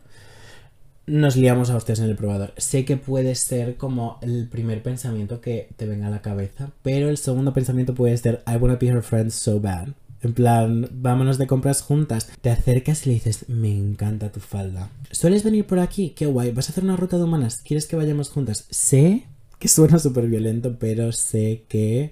[1.06, 2.52] Nos liamos a ustedes en el probador.
[2.56, 7.08] Sé que puede ser como el primer pensamiento que te venga a la cabeza, pero
[7.08, 9.88] el segundo pensamiento puede ser I wanna be her friend so bad.
[10.26, 12.28] En plan, vámonos de compras juntas.
[12.40, 14.90] Te acercas y le dices, me encanta tu falda.
[15.12, 16.10] ¿Sueles venir por aquí?
[16.10, 16.50] Qué guay.
[16.50, 17.62] ¿Vas a hacer una ruta de humanas?
[17.64, 18.66] ¿Quieres que vayamos juntas?
[18.68, 19.28] Sé
[19.60, 22.10] que suena súper violento, pero sé que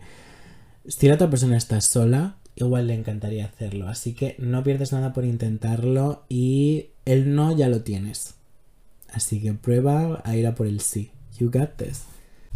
[0.86, 3.88] si la otra persona está sola, igual le encantaría hacerlo.
[3.88, 8.34] Así que no pierdes nada por intentarlo y el no ya lo tienes.
[9.12, 11.10] Así que prueba a ir a por el sí.
[11.36, 12.04] You got this.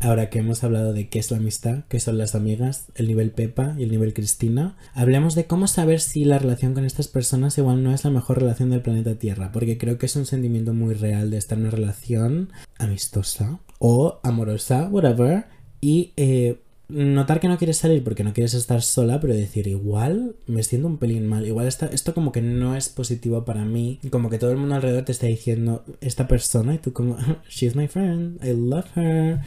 [0.01, 3.33] Ahora que hemos hablado de qué es la amistad, qué son las amigas, el nivel
[3.33, 7.59] Pepa y el nivel Cristina, hablemos de cómo saber si la relación con estas personas
[7.59, 10.73] igual no es la mejor relación del planeta Tierra, porque creo que es un sentimiento
[10.73, 15.47] muy real de estar en una relación amistosa o amorosa, whatever,
[15.81, 20.37] y eh, notar que no quieres salir porque no quieres estar sola, pero decir igual
[20.47, 24.31] me siento un pelín mal, igual esto como que no es positivo para mí, como
[24.31, 27.17] que todo el mundo alrededor te está diciendo esta persona y tú como,
[27.49, 29.41] she's my friend, I love her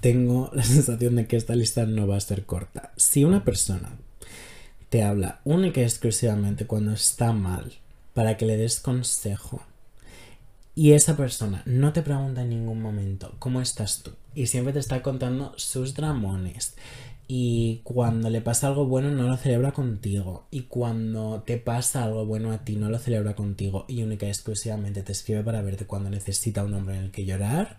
[0.00, 2.92] tengo la sensación de que esta lista no va a ser corta.
[2.96, 3.92] Si una persona
[4.88, 7.72] te habla única y exclusivamente cuando está mal
[8.14, 9.62] para que le des consejo
[10.74, 14.78] y esa persona no te pregunta en ningún momento cómo estás tú y siempre te
[14.78, 16.74] está contando sus dramones
[17.28, 22.24] y cuando le pasa algo bueno no lo celebra contigo y cuando te pasa algo
[22.24, 25.86] bueno a ti no lo celebra contigo y única y exclusivamente te escribe para verte
[25.86, 27.78] cuando necesita un hombre en el que llorar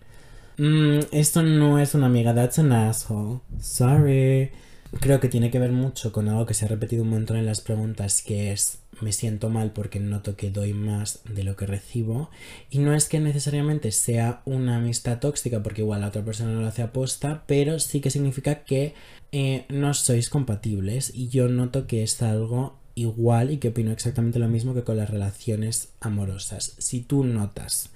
[0.57, 3.41] Mm, esto no es una amiga, that's an asshole.
[3.61, 4.51] Sorry.
[4.99, 7.45] Creo que tiene que ver mucho con algo que se ha repetido un montón en
[7.45, 11.67] las preguntas, que es me siento mal porque noto que doy más de lo que
[11.67, 12.31] recibo.
[12.71, 16.61] Y no es que necesariamente sea una amistad tóxica, porque igual la otra persona no
[16.61, 18.95] lo hace aposta, pero sí que significa que
[19.31, 21.11] eh, no sois compatibles.
[21.13, 24.97] Y yo noto que es algo igual y que opino exactamente lo mismo que con
[24.97, 26.73] las relaciones amorosas.
[26.79, 27.91] Si tú notas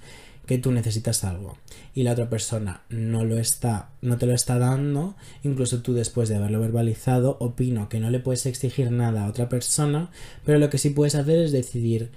[0.46, 1.56] que tú necesitas algo
[1.94, 6.28] y la otra persona no lo está, no te lo está dando, incluso tú después
[6.28, 10.10] de haberlo verbalizado, opino que no le puedes exigir nada a otra persona,
[10.44, 12.10] pero lo que sí puedes hacer es decidir,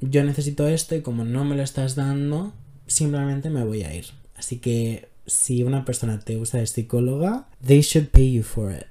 [0.00, 2.52] yo necesito esto y como no me lo estás dando,
[2.86, 4.06] simplemente me voy a ir.
[4.34, 8.86] Así que si una persona te usa de psicóloga, they should pay you for it.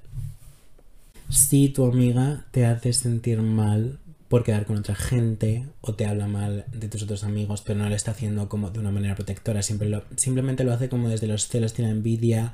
[1.30, 6.28] Si tu amiga te hace sentir mal por quedar con otra gente o te habla
[6.28, 9.62] mal de tus otros amigos, pero no lo está haciendo como de una manera protectora,
[9.62, 12.54] siempre simplemente lo hace como desde los celos, tiene envidia.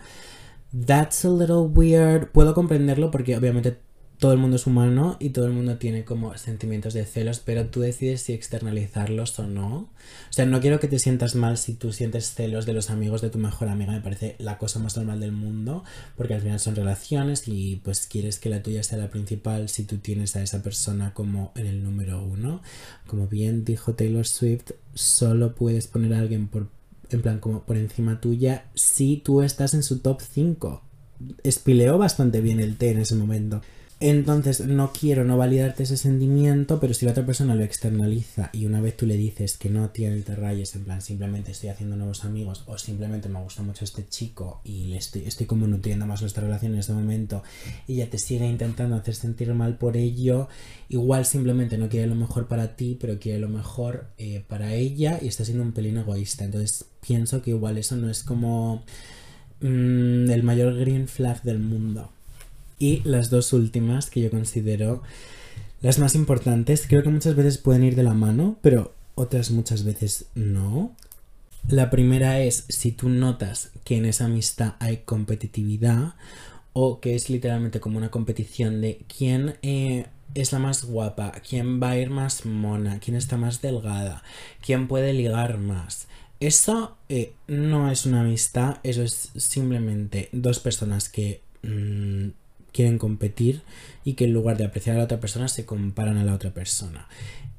[0.86, 2.32] That's a little weird.
[2.32, 3.78] Puedo comprenderlo porque obviamente
[4.24, 7.66] todo el mundo es humano y todo el mundo tiene como sentimientos de celos, pero
[7.66, 9.76] tú decides si externalizarlos o no.
[9.76, 9.90] O
[10.30, 13.30] sea, no quiero que te sientas mal si tú sientes celos de los amigos de
[13.30, 15.84] tu mejor amiga, me parece la cosa más normal del mundo,
[16.16, 19.84] porque al final son relaciones y pues quieres que la tuya sea la principal si
[19.84, 22.62] tú tienes a esa persona como en el número uno.
[23.08, 26.70] Como bien dijo Taylor Swift, solo puedes poner a alguien por,
[27.10, 30.82] en plan como por encima tuya si tú estás en su top 5.
[31.44, 33.62] Espileó bastante bien el té en ese momento.
[34.06, 38.66] Entonces no quiero no validarte ese sentimiento, pero si la otra persona lo externaliza y
[38.66, 41.96] una vez tú le dices que no tiene te rayes, en plan simplemente estoy haciendo
[41.96, 46.06] nuevos amigos o simplemente me gusta mucho este chico y le estoy, estoy como nutriendo
[46.06, 47.44] más nuestra relación en este momento
[47.88, 50.50] y ya te sigue intentando hacer sentir mal por ello,
[50.90, 55.18] igual simplemente no quiere lo mejor para ti, pero quiere lo mejor eh, para ella
[55.22, 56.44] y está siendo un pelín egoísta.
[56.44, 58.84] Entonces pienso que igual eso no es como
[59.62, 62.12] mm, el mayor green flag del mundo.
[62.84, 65.04] Y las dos últimas que yo considero
[65.82, 69.86] las más importantes, creo que muchas veces pueden ir de la mano, pero otras muchas
[69.86, 70.94] veces no.
[71.70, 76.16] La primera es si tú notas que en esa amistad hay competitividad
[76.74, 81.82] o que es literalmente como una competición de quién eh, es la más guapa, quién
[81.82, 84.24] va a ir más mona, quién está más delgada,
[84.60, 86.10] quién puede ligar más.
[86.42, 92.43] Eso eh, no es una amistad, eso es simplemente dos personas que mm,
[92.74, 93.62] quieren competir
[94.04, 96.54] y que en lugar de apreciar a la otra persona se comparan a la otra
[96.54, 97.08] persona.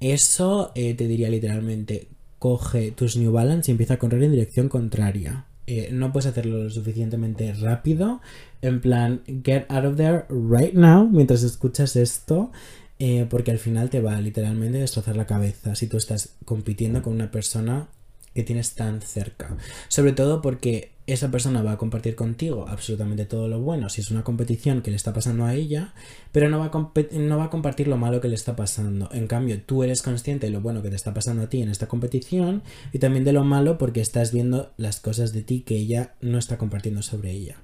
[0.01, 4.69] Eso eh, te diría literalmente, coge tus New Balance y empieza a correr en dirección
[4.69, 5.47] contraria.
[5.67, 8.21] Eh, no puedes hacerlo lo suficientemente rápido.
[8.61, 12.51] En plan, get out of there right now mientras escuchas esto.
[12.99, 17.03] Eh, porque al final te va a literalmente destrozar la cabeza si tú estás compitiendo
[17.03, 17.89] con una persona
[18.35, 19.57] que tienes tan cerca.
[19.89, 24.11] Sobre todo porque esa persona va a compartir contigo absolutamente todo lo bueno si es
[24.11, 25.93] una competición que le está pasando a ella,
[26.33, 29.11] pero no va a, no va a compartir lo malo que le está pasando.
[29.13, 31.69] En cambio, tú eres consciente de lo bueno que te está pasando a ti en
[31.69, 32.63] esta competición
[32.93, 36.39] y también de lo malo porque estás viendo las cosas de ti que ella no
[36.39, 37.57] está compartiendo sobre ella.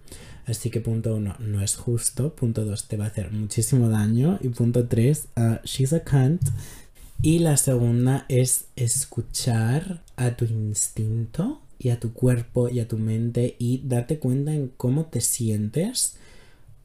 [0.46, 2.35] Así que punto uno, no es justo.
[2.35, 4.38] Punto dos, te va a hacer muchísimo daño.
[4.42, 6.42] Y punto tres, uh, she's a cunt.
[7.22, 12.99] Y la segunda es escuchar a tu instinto y a tu cuerpo y a tu
[12.99, 16.16] mente y darte cuenta en cómo te sientes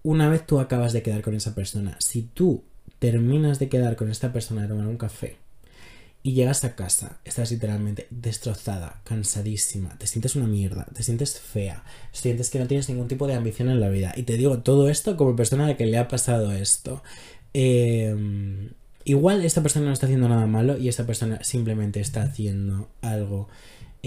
[0.03, 1.97] una vez tú acabas de quedar con esa persona.
[1.99, 2.63] Si tú
[2.99, 5.35] terminas de quedar con esta persona de tomar un café
[6.23, 11.83] y llegas a casa, estás literalmente destrozada, cansadísima, te sientes una mierda, te sientes fea,
[12.11, 14.13] sientes que no tienes ningún tipo de ambición en la vida.
[14.15, 17.03] Y te digo todo esto como persona a la que le ha pasado esto.
[17.53, 18.15] Eh,
[19.07, 23.47] Igual esta persona no está haciendo nada malo y esta persona simplemente está haciendo algo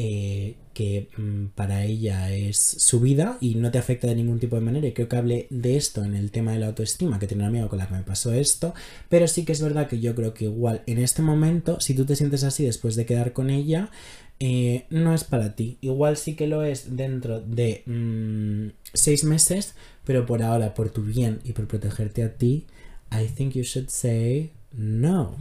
[0.01, 4.55] eh, que mm, para ella es su vida y no te afecta de ningún tipo
[4.55, 4.87] de manera.
[4.87, 7.49] Y creo que hablé de esto en el tema de la autoestima, que tenía un
[7.49, 8.75] amigo con la que me pasó esto.
[9.09, 12.05] Pero sí que es verdad que yo creo que igual en este momento, si tú
[12.07, 13.91] te sientes así después de quedar con ella,
[14.39, 15.79] eh, no es para ti.
[15.81, 21.03] Igual sí que lo es dentro de mm, seis meses, pero por ahora, por tu
[21.03, 22.67] bien y por protegerte a ti,
[23.11, 25.35] I think you should say no.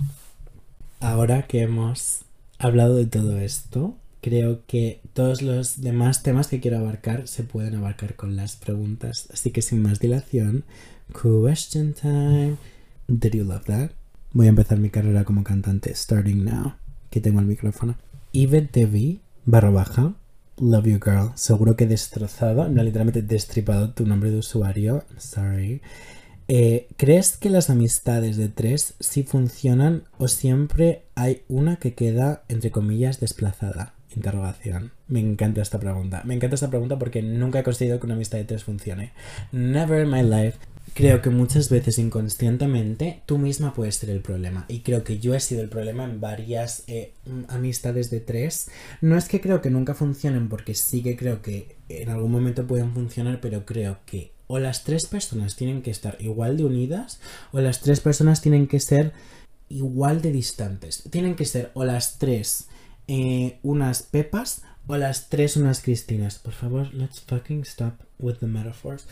[0.99, 2.21] Ahora que hemos
[2.57, 3.95] hablado de todo esto,
[4.27, 9.29] creo que todos los demás temas que quiero abarcar se pueden abarcar con las preguntas.
[9.31, 10.65] Así que sin más dilación,
[11.13, 12.57] question time.
[13.07, 13.91] Did you love that?
[14.33, 16.73] Voy a empezar mi carrera como cantante starting now.
[17.09, 17.95] Que tengo el micrófono.
[18.33, 20.13] Yvette Devi, barra baja.
[20.59, 21.31] Love you girl.
[21.35, 25.05] Seguro que destrozado, no literalmente destripado tu nombre de usuario.
[25.17, 25.81] sorry.
[26.49, 32.43] Eh, ¿Crees que las amistades de tres sí funcionan o siempre hay una que queda,
[32.49, 33.93] entre comillas, desplazada?
[34.15, 34.91] Interrogación.
[35.07, 36.21] Me encanta esta pregunta.
[36.25, 39.11] Me encanta esta pregunta porque nunca he conseguido que una amistad de tres funcione.
[39.51, 40.57] Never in my life.
[40.93, 44.65] Creo que muchas veces inconscientemente tú misma puedes ser el problema.
[44.67, 47.13] Y creo que yo he sido el problema en varias eh,
[47.49, 48.71] amistades de tres.
[49.01, 52.65] No es que creo que nunca funcionen porque sí que creo que en algún momento
[52.65, 57.19] pueden funcionar, pero creo que o las tres personas tienen que estar igual de unidas
[57.51, 59.11] o las tres personas tienen que ser
[59.69, 61.03] igual de distantes.
[61.11, 62.69] Tienen que ser o las tres
[63.07, 66.39] eh, unas Pepas o las tres unas Cristinas.
[66.39, 69.07] Por favor, let's fucking stop with the metaphors.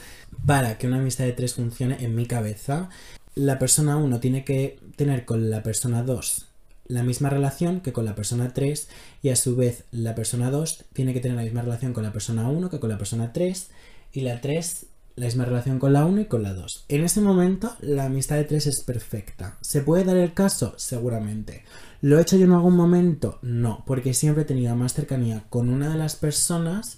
[0.46, 2.90] Para que una amistad de tres funcione en mi cabeza,
[3.36, 6.48] la persona 1 tiene que tener con la persona 2
[6.88, 8.88] la misma relación que con la persona 3
[9.24, 12.14] y a su vez la persona 2 tiene que tener la misma relación con la
[12.14, 13.70] persona 1 que con la persona 3
[14.14, 16.86] y la 3 la misma relación con la 1 y con la 2.
[16.90, 19.58] En ese momento la amistad de 3 es perfecta.
[19.62, 20.74] ¿Se puede dar el caso?
[20.78, 21.64] Seguramente.
[22.02, 23.40] ¿Lo he hecho yo en algún momento?
[23.42, 26.98] No, porque siempre he tenido más cercanía con una de las personas,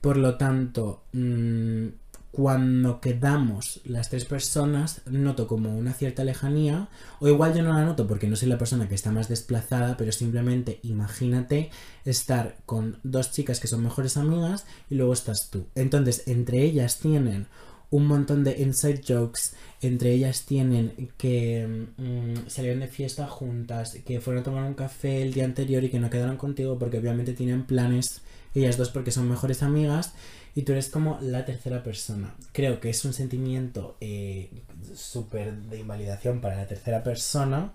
[0.00, 1.88] por lo tanto, mmm,
[2.32, 6.88] cuando quedamos las tres personas, noto como una cierta lejanía,
[7.18, 9.96] o igual yo no la noto porque no soy la persona que está más desplazada,
[9.96, 11.70] pero simplemente imagínate
[12.04, 15.66] estar con dos chicas que son mejores amigas y luego estás tú.
[15.74, 17.46] Entonces, entre ellas tienen
[17.90, 24.20] un montón de inside jokes, entre ellas tienen que mm, salieron de fiesta juntas, que
[24.20, 27.32] fueron a tomar un café el día anterior y que no quedaron contigo porque obviamente
[27.32, 28.22] tienen planes
[28.54, 30.14] ellas dos porque son mejores amigas
[30.54, 32.34] y tú eres como la tercera persona.
[32.52, 34.50] Creo que es un sentimiento eh,
[34.94, 37.72] súper de invalidación para la tercera persona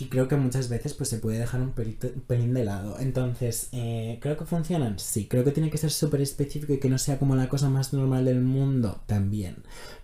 [0.00, 2.98] y creo que muchas veces pues se puede dejar un, pelín de lado.
[2.98, 4.98] Entonces, eh, ¿creo que funcionan?
[4.98, 7.68] Sí, creo que tiene que ser súper específico y que no sea como la cosa
[7.68, 9.56] más normal del mundo también.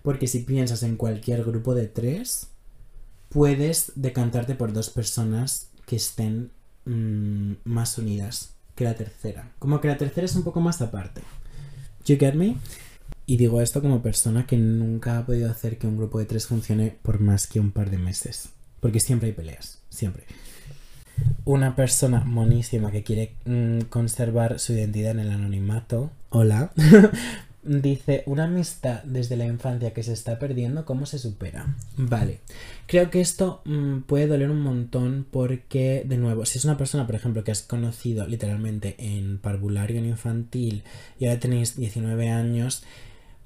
[0.03, 2.49] Porque si piensas en cualquier grupo de tres,
[3.31, 6.51] puedes decantarte por dos personas que estén
[6.85, 9.51] mm, más unidas que la tercera.
[9.59, 11.23] Como que la tercera es un poco más aparte.
[12.07, 12.57] You get me?
[13.27, 16.47] Y digo esto como persona que nunca ha podido hacer que un grupo de tres
[16.47, 18.51] funcione por más que un par de meses.
[18.79, 20.23] Porque siempre hay peleas, siempre.
[21.45, 26.13] Una persona monísima que quiere mm, conservar su identidad en el anonimato.
[26.31, 26.71] Hola.
[27.67, 31.75] Dice, una amistad desde la infancia que se está perdiendo, ¿cómo se supera?
[31.97, 32.39] Vale,
[32.87, 37.07] creo que esto mm, puede doler un montón porque, de nuevo, si es una persona,
[37.07, 40.85] por ejemplo, que has conocido literalmente en parvulario, en infantil,
[41.19, 42.85] y ahora tenéis 19 años,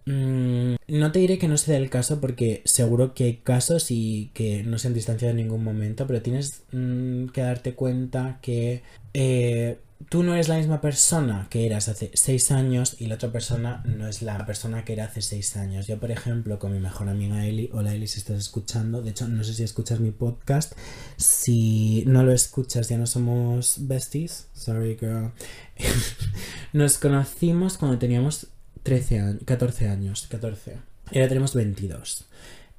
[0.04, 4.33] mm, no te diré que no sea el caso porque seguro que hay casos y
[4.35, 8.83] que no se han distanciado en ningún momento, pero tienes mm, que darte cuenta que...
[9.14, 9.78] Eh,
[10.09, 13.83] tú no eres la misma persona que eras hace seis años y la otra persona
[13.85, 15.87] no es la persona que era hace seis años.
[15.87, 19.29] Yo, por ejemplo, con mi mejor amiga Eli, hola Eli, si estás escuchando, de hecho,
[19.29, 20.73] no sé si escuchas mi podcast,
[21.17, 25.33] si no lo escuchas, ya no somos besties, sorry girl.
[26.73, 28.47] Nos conocimos cuando teníamos
[28.83, 30.79] 13 años, 14 años, 14.
[31.13, 32.27] Y ahora tenemos 22.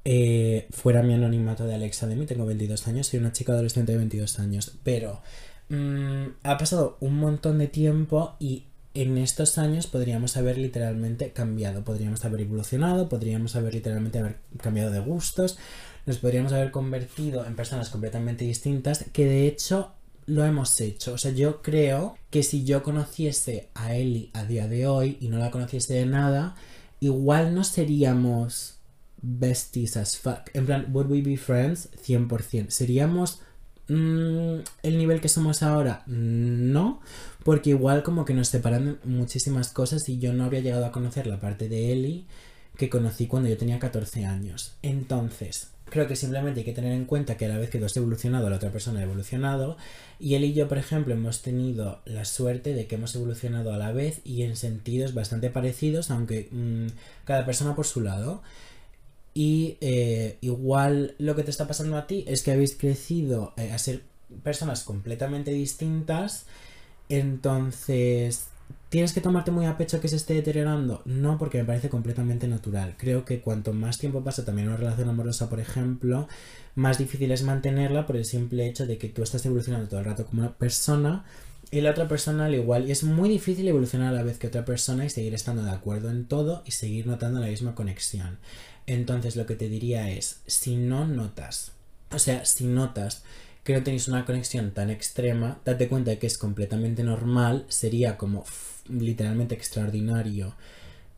[0.04, 3.92] Eh, fuera mi anonimato de Alexa de mí, tengo 22 años, soy una chica adolescente
[3.92, 5.22] de 22 años, pero
[5.72, 11.86] Mm, ha pasado un montón de tiempo y en estos años podríamos haber literalmente cambiado,
[11.86, 15.58] podríamos haber evolucionado, podríamos haber literalmente haber cambiado de gustos,
[16.06, 19.94] nos podríamos haber convertido en personas completamente distintas, que de hecho
[20.26, 21.14] lo hemos hecho.
[21.14, 25.30] O sea, yo creo que si yo conociese a Ellie a día de hoy y
[25.30, 26.56] no la conociese de nada,
[27.00, 28.80] igual no seríamos
[29.22, 30.50] besties as fuck.
[30.54, 31.90] En plan, would we be friends?
[32.06, 32.72] 100%.
[32.72, 33.40] Seríamos
[33.92, 37.02] Mm, el nivel que somos ahora, no,
[37.44, 41.28] porque igual como que nos separan muchísimas cosas y yo no había llegado a conocer
[41.28, 42.26] la parte de Eli
[42.78, 44.76] que conocí cuando yo tenía 14 años.
[44.82, 47.86] Entonces, creo que simplemente hay que tener en cuenta que a la vez que tú
[47.86, 49.76] has evolucionado, la otra persona ha evolucionado.
[50.22, 53.78] Y él y yo, por ejemplo, hemos tenido la suerte de que hemos evolucionado a
[53.78, 58.42] la vez y en sentidos bastante parecidos, aunque mm, cada persona por su lado.
[59.34, 63.72] Y eh, igual lo que te está pasando a ti es que habéis crecido eh,
[63.72, 64.04] a ser
[64.44, 66.46] personas completamente distintas.
[67.08, 68.48] Entonces,
[68.90, 71.02] ¿tienes que tomarte muy a pecho que se esté deteriorando?
[71.06, 72.96] No, porque me parece completamente natural.
[72.98, 76.28] Creo que cuanto más tiempo pasa también una relación amorosa, por ejemplo,
[76.76, 80.06] más difícil es mantenerla por el simple hecho de que tú estás evolucionando todo el
[80.06, 81.26] rato como una persona
[81.72, 82.88] y la otra persona al igual.
[82.88, 85.72] Y es muy difícil evolucionar a la vez que otra persona y seguir estando de
[85.72, 88.40] acuerdo en todo y seguir notando la misma conexión.
[88.88, 91.74] Entonces lo que te diría es, si no notas,
[92.12, 93.24] o sea, si notas
[93.64, 98.18] que no tenéis una conexión tan extrema, date cuenta de que es completamente normal, sería
[98.18, 98.44] como
[98.90, 100.56] literalmente extraordinario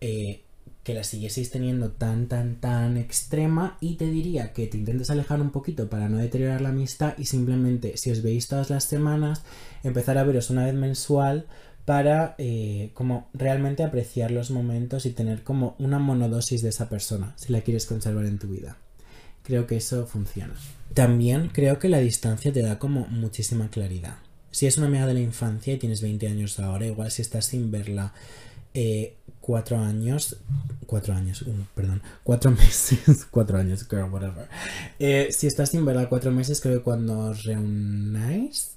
[0.02, 0.42] eh,
[0.84, 5.42] que la siguieseis teniendo tan, tan, tan extrema y te diría que te intentes alejar
[5.42, 9.44] un poquito para no deteriorar la amistad y simplemente si os veis todas las semanas,
[9.84, 11.48] empezar a veros una vez mensual
[11.86, 17.34] para eh, como realmente apreciar los momentos y tener como una monodosis de esa persona
[17.36, 18.78] si la quieres conservar en tu vida.
[19.44, 20.54] Creo que eso funciona.
[20.94, 24.16] También creo que la distancia te da como muchísima claridad.
[24.52, 27.46] Si es una amiga de la infancia y tienes 20 años ahora, igual si estás
[27.46, 28.14] sin verla
[28.74, 30.38] eh, cuatro años,
[30.86, 31.44] cuatro años,
[31.76, 34.48] perdón, cuatro meses, cuatro años, girl, whatever.
[35.00, 38.72] Eh, si estás sin verla cuatro meses, creo que cuando os reunáis,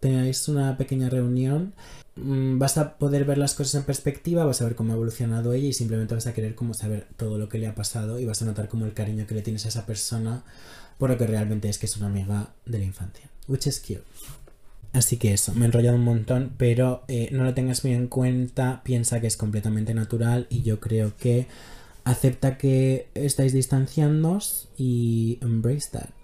[0.00, 1.74] tengáis una pequeña reunión,
[2.22, 5.68] vas a poder ver las cosas en perspectiva, vas a ver cómo ha evolucionado ella
[5.68, 8.42] y simplemente vas a querer como saber todo lo que le ha pasado y vas
[8.42, 10.44] a notar como el cariño que le tienes a esa persona
[10.98, 13.30] por lo que realmente es que es una amiga de la infancia.
[13.48, 14.02] Which is cute.
[14.92, 18.08] Así que eso, me he enrollado un montón, pero eh, no lo tengas muy en
[18.08, 21.46] cuenta, piensa que es completamente natural y yo creo que
[22.04, 26.19] acepta que estáis distanciándos y embrace that.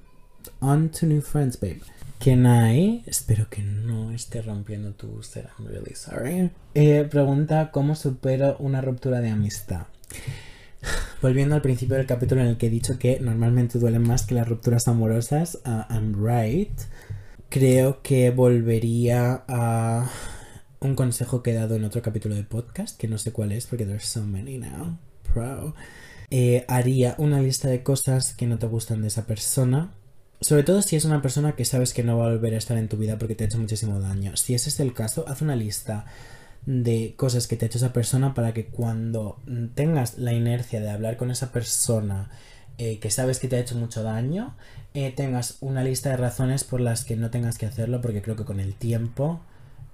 [0.60, 1.80] On to new friends, babe.
[2.18, 6.50] Kenai, espero que no esté rompiendo tu ser, I'm really sorry.
[6.74, 9.86] Eh, pregunta cómo supero una ruptura de amistad.
[11.22, 14.34] Volviendo al principio del capítulo en el que he dicho que normalmente duelen más que
[14.34, 16.72] las rupturas amorosas, uh, I'm right.
[17.48, 20.10] Creo que volvería a
[20.80, 23.66] un consejo que he dado en otro capítulo de podcast, que no sé cuál es
[23.66, 24.98] porque there's so many now.
[25.32, 25.74] Pro.
[26.30, 29.92] Eh, haría una lista de cosas que no te gustan de esa persona
[30.40, 32.76] sobre todo si es una persona que sabes que no va a volver a estar
[32.76, 34.36] en tu vida porque te ha hecho muchísimo daño.
[34.36, 36.06] Si ese es el caso, haz una lista
[36.66, 39.40] de cosas que te ha hecho esa persona para que cuando
[39.74, 42.30] tengas la inercia de hablar con esa persona
[42.78, 44.54] eh, que sabes que te ha hecho mucho daño,
[44.92, 48.36] eh, tengas una lista de razones por las que no tengas que hacerlo porque creo
[48.36, 49.40] que con el tiempo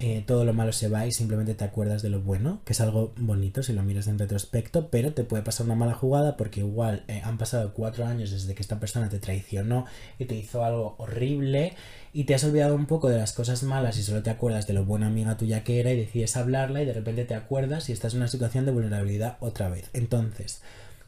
[0.05, 2.81] eh, todo lo malo se va y simplemente te acuerdas de lo bueno, que es
[2.81, 6.59] algo bonito si lo miras en retrospecto, pero te puede pasar una mala jugada porque
[6.59, 9.87] igual eh, han pasado cuatro años desde que esta persona te traicionó
[10.19, 11.77] y te hizo algo horrible
[12.13, 14.73] y te has olvidado un poco de las cosas malas y solo te acuerdas de
[14.73, 17.93] lo buena amiga tuya que era y decides hablarla y de repente te acuerdas y
[17.93, 19.89] estás en una situación de vulnerabilidad otra vez.
[19.93, 20.63] Entonces,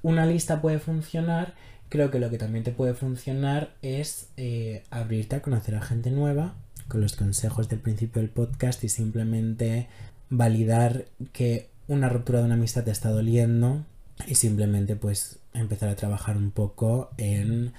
[0.05, 1.55] una lista puede funcionar.
[1.89, 6.13] Creo que lo que también te puede funcionar es eh, abrirte a conocer a gente
[6.13, 6.55] nueva
[6.89, 9.89] con los consejos del principio del podcast y simplemente
[10.31, 13.85] validar que una ruptura de una amistad te está doliendo
[14.27, 17.73] y simplemente pues empezar a trabajar un poco en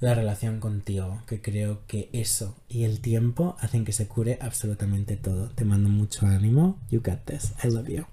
[0.00, 5.16] la relación contigo, que creo que eso y el tiempo hacen que se cure absolutamente
[5.16, 5.50] todo.
[5.50, 6.78] Te mando mucho ánimo.
[6.90, 7.52] You got this.
[7.62, 8.04] I love you.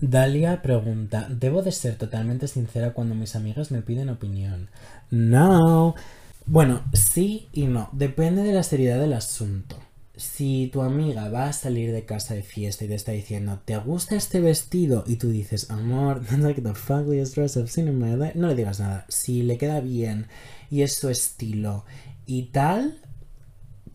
[0.00, 4.68] Dalia pregunta, ¿debo de ser totalmente sincera cuando mis amigas me piden opinión?
[5.10, 5.94] No.
[6.46, 7.88] Bueno, sí y no.
[7.92, 9.78] Depende de la seriedad del asunto.
[10.16, 13.76] Si tu amiga va a salir de casa de fiesta y te está diciendo, ¿te
[13.78, 15.04] gusta este vestido?
[15.06, 18.38] Y tú dices, amor, that's like the funkiest dress I've seen in my life.
[18.38, 19.06] No le digas nada.
[19.08, 20.26] Si le queda bien
[20.70, 21.84] y es su estilo
[22.26, 23.00] y tal,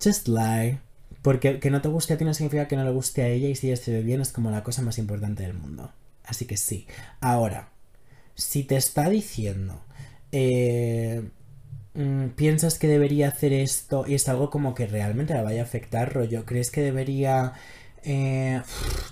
[0.04, 0.80] just lie.
[1.22, 3.50] Porque que no te guste a ti no significa que no le guste a ella
[3.50, 5.91] y si ella se ve bien es como la cosa más importante del mundo.
[6.24, 6.88] Así que sí.
[7.20, 7.70] Ahora,
[8.36, 9.82] si te está diciendo,
[10.32, 11.30] eh,
[12.36, 16.14] piensas que debería hacer esto y es algo como que realmente la vaya a afectar,
[16.14, 17.54] rollo, ¿crees que debería,
[18.04, 18.62] eh,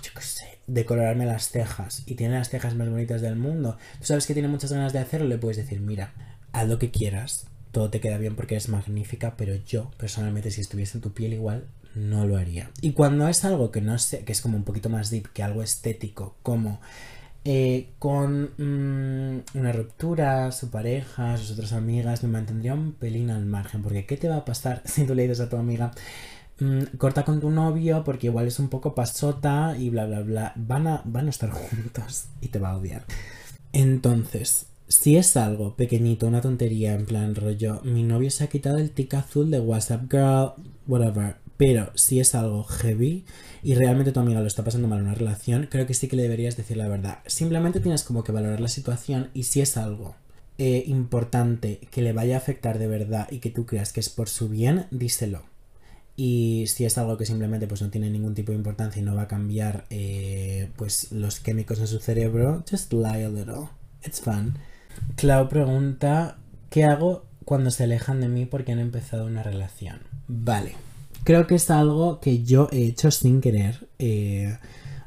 [0.02, 3.76] yo qué sé, decolorarme las cejas y tiene las cejas más bonitas del mundo?
[3.98, 6.14] Tú sabes que tiene muchas ganas de hacerlo, le puedes decir, mira,
[6.52, 10.60] haz lo que quieras, todo te queda bien porque eres magnífica, pero yo, personalmente, si
[10.60, 12.70] estuviese en tu piel igual, no lo haría.
[12.80, 15.42] Y cuando es algo que no sé, que es como un poquito más deep, que
[15.42, 16.80] algo estético, como
[17.44, 23.46] eh, con mm, una ruptura, su pareja, sus otras amigas, me mantendría un pelín al
[23.46, 23.82] margen.
[23.82, 25.92] Porque ¿qué te va a pasar si tú le dices a tu amiga,
[26.60, 30.52] mm, corta con tu novio porque igual es un poco pasota y bla, bla, bla?
[30.56, 33.04] Van a, van a estar juntos y te va a odiar.
[33.72, 38.78] Entonces, si es algo pequeñito, una tontería, en plan rollo, mi novio se ha quitado
[38.78, 40.52] el tic azul de WhatsApp Girl,
[40.86, 43.26] whatever, pero si es algo heavy
[43.62, 46.16] y realmente tu amiga lo está pasando mal en una relación, creo que sí que
[46.16, 47.18] le deberías decir la verdad.
[47.26, 50.14] Simplemente tienes como que valorar la situación y si es algo
[50.56, 54.08] eh, importante que le vaya a afectar de verdad y que tú creas que es
[54.08, 55.42] por su bien, díselo.
[56.14, 59.16] Y si es algo que simplemente pues no tiene ningún tipo de importancia y no
[59.16, 63.68] va a cambiar eh, pues los químicos en su cerebro, just lie a little.
[64.04, 64.58] It's fun.
[65.16, 66.38] Clau pregunta,
[66.70, 69.98] ¿qué hago cuando se alejan de mí porque han empezado una relación?
[70.28, 70.87] Vale
[71.24, 73.88] creo que es algo que yo he hecho sin querer.
[73.98, 74.56] Eh,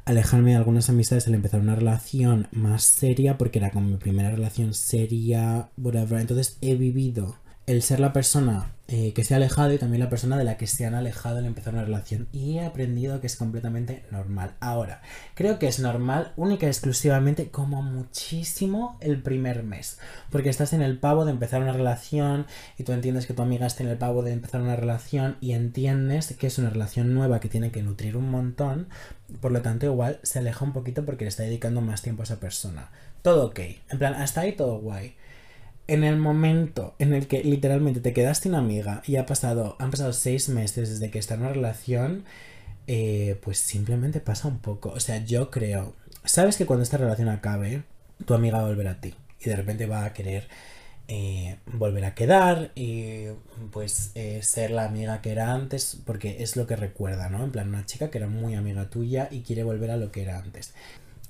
[0.05, 4.32] alejarme de algunas amistades al empezar una relación más seria, porque era como mi primera
[4.32, 6.20] relación seria, whatever.
[6.20, 7.36] Entonces he vivido
[7.68, 10.57] el ser la persona eh, que se ha alejado y también la persona de la
[10.57, 12.27] que se han alejado al empezar una relación.
[12.33, 14.55] Y he aprendido que es completamente normal.
[14.59, 15.01] Ahora,
[15.33, 19.97] creo que es normal única y exclusivamente como muchísimo el primer mes.
[20.29, 23.65] Porque estás en el pavo de empezar una relación y tú entiendes que tu amiga
[23.65, 27.39] está en el pavo de empezar una relación y entiendes que es una relación nueva
[27.39, 28.89] que tiene que nutrir un montón.
[29.39, 32.25] Por lo tanto, igual se aleja un poquito porque le está dedicando más tiempo a
[32.25, 32.89] esa persona.
[33.21, 33.59] Todo ok.
[33.89, 35.15] En plan, hasta ahí todo guay
[35.91, 39.91] en el momento en el que literalmente te quedaste una amiga y ha pasado, han
[39.91, 42.23] pasado seis meses desde que está en una relación,
[42.87, 44.89] eh, pues simplemente pasa un poco.
[44.91, 47.83] O sea, yo creo, sabes que cuando esta relación acabe,
[48.25, 50.47] tu amiga va a volver a ti y de repente va a querer
[51.09, 53.25] eh, volver a quedar y
[53.73, 57.43] pues eh, ser la amiga que era antes, porque es lo que recuerda, ¿no?
[57.43, 60.21] En plan, una chica que era muy amiga tuya y quiere volver a lo que
[60.21, 60.73] era antes.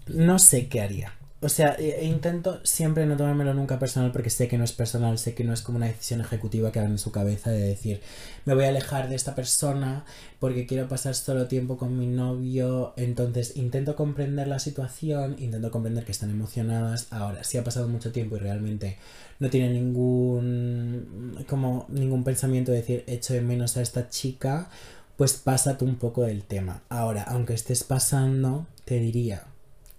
[0.05, 1.13] No sé qué haría.
[1.43, 4.73] O sea, e, e intento siempre no tomármelo nunca personal porque sé que no es
[4.73, 7.61] personal, sé que no es como una decisión ejecutiva que hagan en su cabeza de
[7.61, 7.99] decir,
[8.45, 10.05] me voy a alejar de esta persona
[10.39, 12.93] porque quiero pasar solo tiempo con mi novio.
[12.95, 17.07] Entonces intento comprender la situación, intento comprender que están emocionadas.
[17.09, 18.99] Ahora, si ha pasado mucho tiempo y realmente
[19.39, 24.69] no tiene ningún como ningún pensamiento de decir echo de menos a esta chica,
[25.17, 26.83] pues pásate un poco del tema.
[26.89, 29.50] Ahora, aunque estés pasando, te diría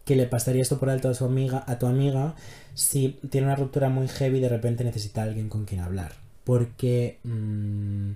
[0.05, 2.35] que le pasaría esto por alto a su amiga, a tu amiga,
[2.75, 6.13] si tiene una ruptura muy heavy y de repente necesita a alguien con quien hablar.
[6.45, 8.13] Porque mmm,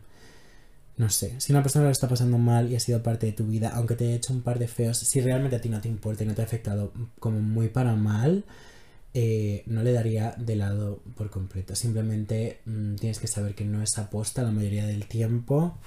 [0.97, 3.47] no sé, si una persona lo está pasando mal y ha sido parte de tu
[3.47, 5.89] vida, aunque te haya hecho un par de feos, si realmente a ti no te
[5.89, 8.45] importa y no te ha afectado como muy para mal,
[9.13, 11.75] eh, no le daría de lado por completo.
[11.75, 15.79] Simplemente mm, tienes que saber que no es aposta la mayoría del tiempo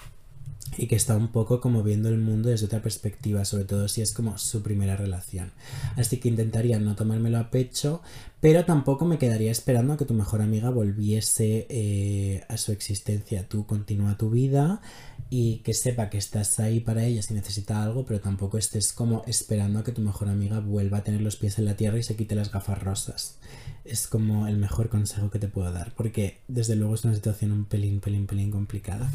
[0.77, 4.01] y que está un poco como viendo el mundo desde otra perspectiva, sobre todo si
[4.01, 5.51] es como su primera relación.
[5.95, 8.01] Así que intentaría no tomármelo a pecho,
[8.39, 13.47] pero tampoco me quedaría esperando a que tu mejor amiga volviese eh, a su existencia.
[13.47, 14.81] Tú continúa tu vida
[15.29, 19.23] y que sepa que estás ahí para ella si necesita algo, pero tampoco estés como
[19.27, 22.03] esperando a que tu mejor amiga vuelva a tener los pies en la tierra y
[22.03, 23.37] se quite las gafas rosas.
[23.83, 27.51] Es como el mejor consejo que te puedo dar, porque desde luego es una situación
[27.51, 29.11] un pelín, pelín, pelín complicada.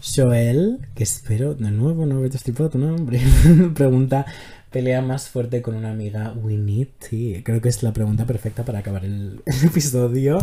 [0.00, 3.20] Joel, que espero de nuevo no haber destripado tu nombre,
[3.74, 4.26] pregunta,
[4.70, 7.42] pelea más fuerte con una amiga, we need tea.
[7.42, 10.38] Creo que es la pregunta perfecta para acabar el episodio.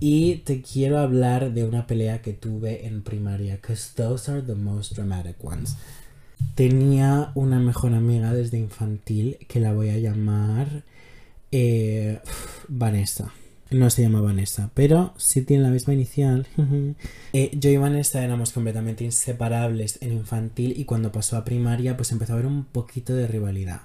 [0.00, 4.54] Y te quiero hablar de una pelea que tuve en primaria, because those are the
[4.54, 5.76] most dramatic ones.
[6.54, 10.82] Tenía una mejor amiga desde infantil que la voy a llamar
[11.52, 12.20] eh,
[12.68, 13.32] Vanessa.
[13.70, 16.46] No se llama Vanessa, pero sí tiene la misma inicial.
[17.34, 22.10] Eh, yo y Vanessa éramos completamente inseparables en infantil y cuando pasó a primaria pues
[22.10, 23.82] empezó a haber un poquito de rivalidad.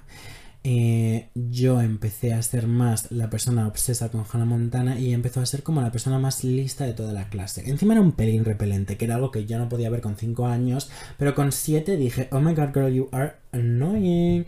[0.66, 5.46] Eh, yo empecé a ser más la persona obsesa con Hannah Montana y empezó a
[5.46, 7.68] ser como la persona más lista de toda la clase.
[7.68, 10.46] Encima era un pelín repelente, que era algo que yo no podía ver con 5
[10.46, 14.46] años, pero con 7 dije, oh my god girl, you are annoying.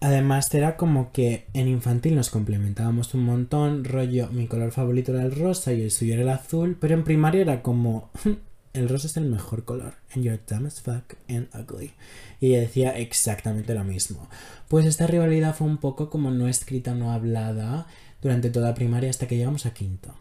[0.00, 5.22] Además era como que en infantil nos complementábamos un montón, rollo, mi color favorito era
[5.22, 8.10] el rosa y el suyo era el azul, pero en primaria era como,
[8.74, 11.92] el rosa es el mejor color, and you're dumb as fuck and ugly.
[12.40, 14.28] Y decía exactamente lo mismo.
[14.68, 17.86] Pues esta rivalidad fue un poco como no escrita, no hablada
[18.20, 20.14] durante toda primaria hasta que llegamos a quinto.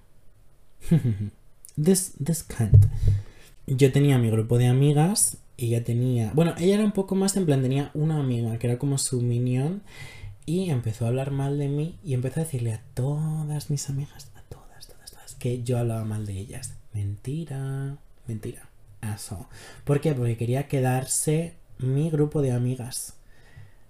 [1.82, 2.46] this, this.
[3.68, 7.46] Yo tenía mi grupo de amigas ella tenía, bueno, ella era un poco más en
[7.46, 9.82] plan, tenía una amiga que era como su minion
[10.46, 14.30] y empezó a hablar mal de mí y empezó a decirle a todas mis amigas,
[14.36, 16.74] a todas, todas, todas, que yo hablaba mal de ellas.
[16.94, 17.98] Mentira,
[18.28, 18.70] mentira.
[19.02, 19.48] Eso.
[19.84, 20.14] ¿Por qué?
[20.14, 23.16] Porque quería quedarse mi grupo de amigas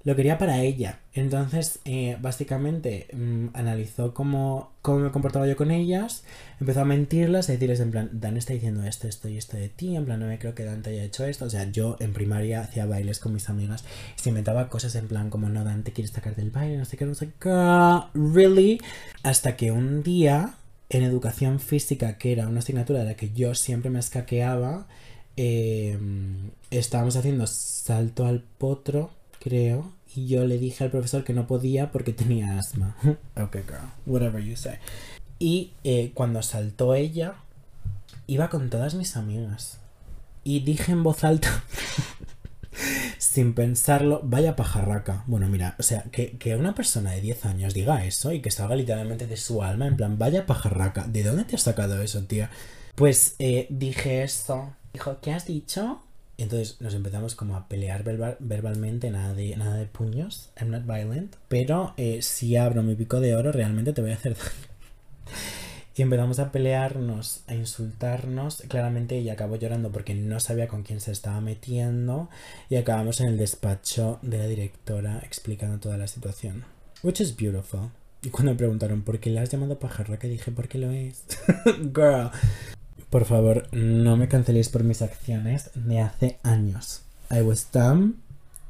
[0.05, 0.99] lo quería para ella.
[1.13, 6.23] Entonces, eh, básicamente, mm, analizó cómo, cómo me comportaba yo con ellas,
[6.59, 9.67] empezó a mentirlas, a decirles en plan, Dan está diciendo esto, esto y esto de
[9.67, 11.45] ti, en plan, no me creo que Dan te haya hecho esto.
[11.45, 13.83] O sea, yo en primaria hacía bailes con mis amigas
[14.15, 16.97] se inventaba cosas en plan como, no, Dan te quieres sacar del baile, no sé
[16.97, 18.79] qué, no sé qué, really.
[19.23, 20.53] Hasta que un día,
[20.89, 24.87] en educación física, que era una asignatura de la que yo siempre me escaqueaba,
[25.35, 25.97] eh,
[26.69, 29.09] estábamos haciendo salto al potro
[29.45, 32.95] creo, y yo le dije al profesor que no podía porque tenía asma.
[33.35, 34.75] ok, girl, whatever you say.
[35.39, 37.35] Y eh, cuando saltó ella,
[38.27, 39.79] iba con todas mis amigas.
[40.43, 41.63] Y dije en voz alta,
[43.17, 45.23] sin pensarlo, vaya pajarraca.
[45.27, 48.51] Bueno, mira, o sea, que, que, una persona de 10 años diga eso y que
[48.51, 51.05] salga literalmente de su alma, en plan, vaya pajarraca.
[51.07, 52.49] ¿De dónde te has sacado eso, tía?
[52.95, 54.73] Pues eh, dije esto.
[54.93, 56.01] Dijo, ¿qué has dicho?
[56.37, 61.35] Entonces nos empezamos como a pelear verbalmente, nada de, nada de puños, I'm not violent,
[61.47, 64.75] pero eh, si abro mi pico de oro realmente te voy a hacer daño.
[65.97, 68.63] Y empezamos a pelearnos, a insultarnos.
[68.67, 72.29] Claramente ella acabó llorando porque no sabía con quién se estaba metiendo.
[72.69, 76.65] Y acabamos en el despacho de la directora explicando toda la situación.
[77.01, 77.91] Which is beautiful.
[78.21, 80.91] Y cuando me preguntaron por qué la has llamado pajarra, que dije, ¿por qué lo
[80.91, 81.23] es?
[81.93, 82.29] Girl.
[83.15, 87.03] Por favor, no me canceléis por mis acciones de hace años.
[87.31, 88.15] I was dumb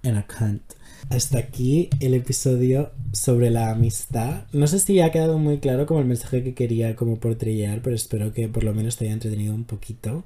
[0.04, 0.62] and I can't.
[1.10, 4.44] Hasta aquí el episodio sobre la amistad.
[4.54, 7.82] No sé si ha quedado muy claro como el mensaje que quería como por trillar,
[7.82, 10.24] pero espero que por lo menos te haya entretenido un poquito.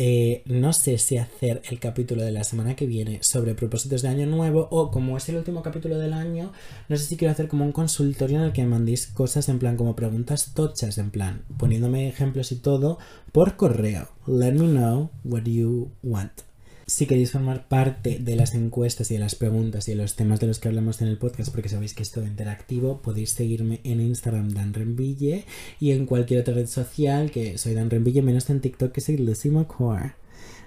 [0.00, 4.08] Eh, no sé si hacer el capítulo de la semana que viene sobre propósitos de
[4.08, 6.52] año nuevo o como es el último capítulo del año,
[6.88, 9.58] no sé si quiero hacer como un consultorio en el que me mandéis cosas en
[9.58, 12.98] plan como preguntas tochas, en plan poniéndome ejemplos y todo
[13.32, 14.08] por correo.
[14.28, 16.47] Let me know what you want.
[16.88, 20.40] Si queréis formar parte de las encuestas y de las preguntas y de los temas
[20.40, 23.82] de los que hablamos en el podcast, porque sabéis que es todo interactivo, podéis seguirme
[23.84, 25.44] en Instagram Dan Renville
[25.80, 29.18] y en cualquier otra red social que soy Dan Renville, menos en TikTok que soy
[29.18, 30.14] Lucy McCore.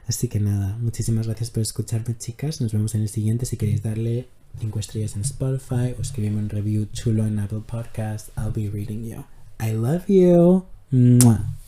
[0.05, 2.61] Así que nada, muchísimas gracias por escucharme, chicas.
[2.61, 3.47] Nos vemos en el siguiente.
[3.47, 4.27] Si queréis darle
[4.59, 9.03] 5 estrellas en Spotify o escribirme un review chulo en Apple Podcast, I'll be reading
[9.03, 9.25] you.
[9.59, 10.65] I love you.
[10.91, 11.60] Mwah.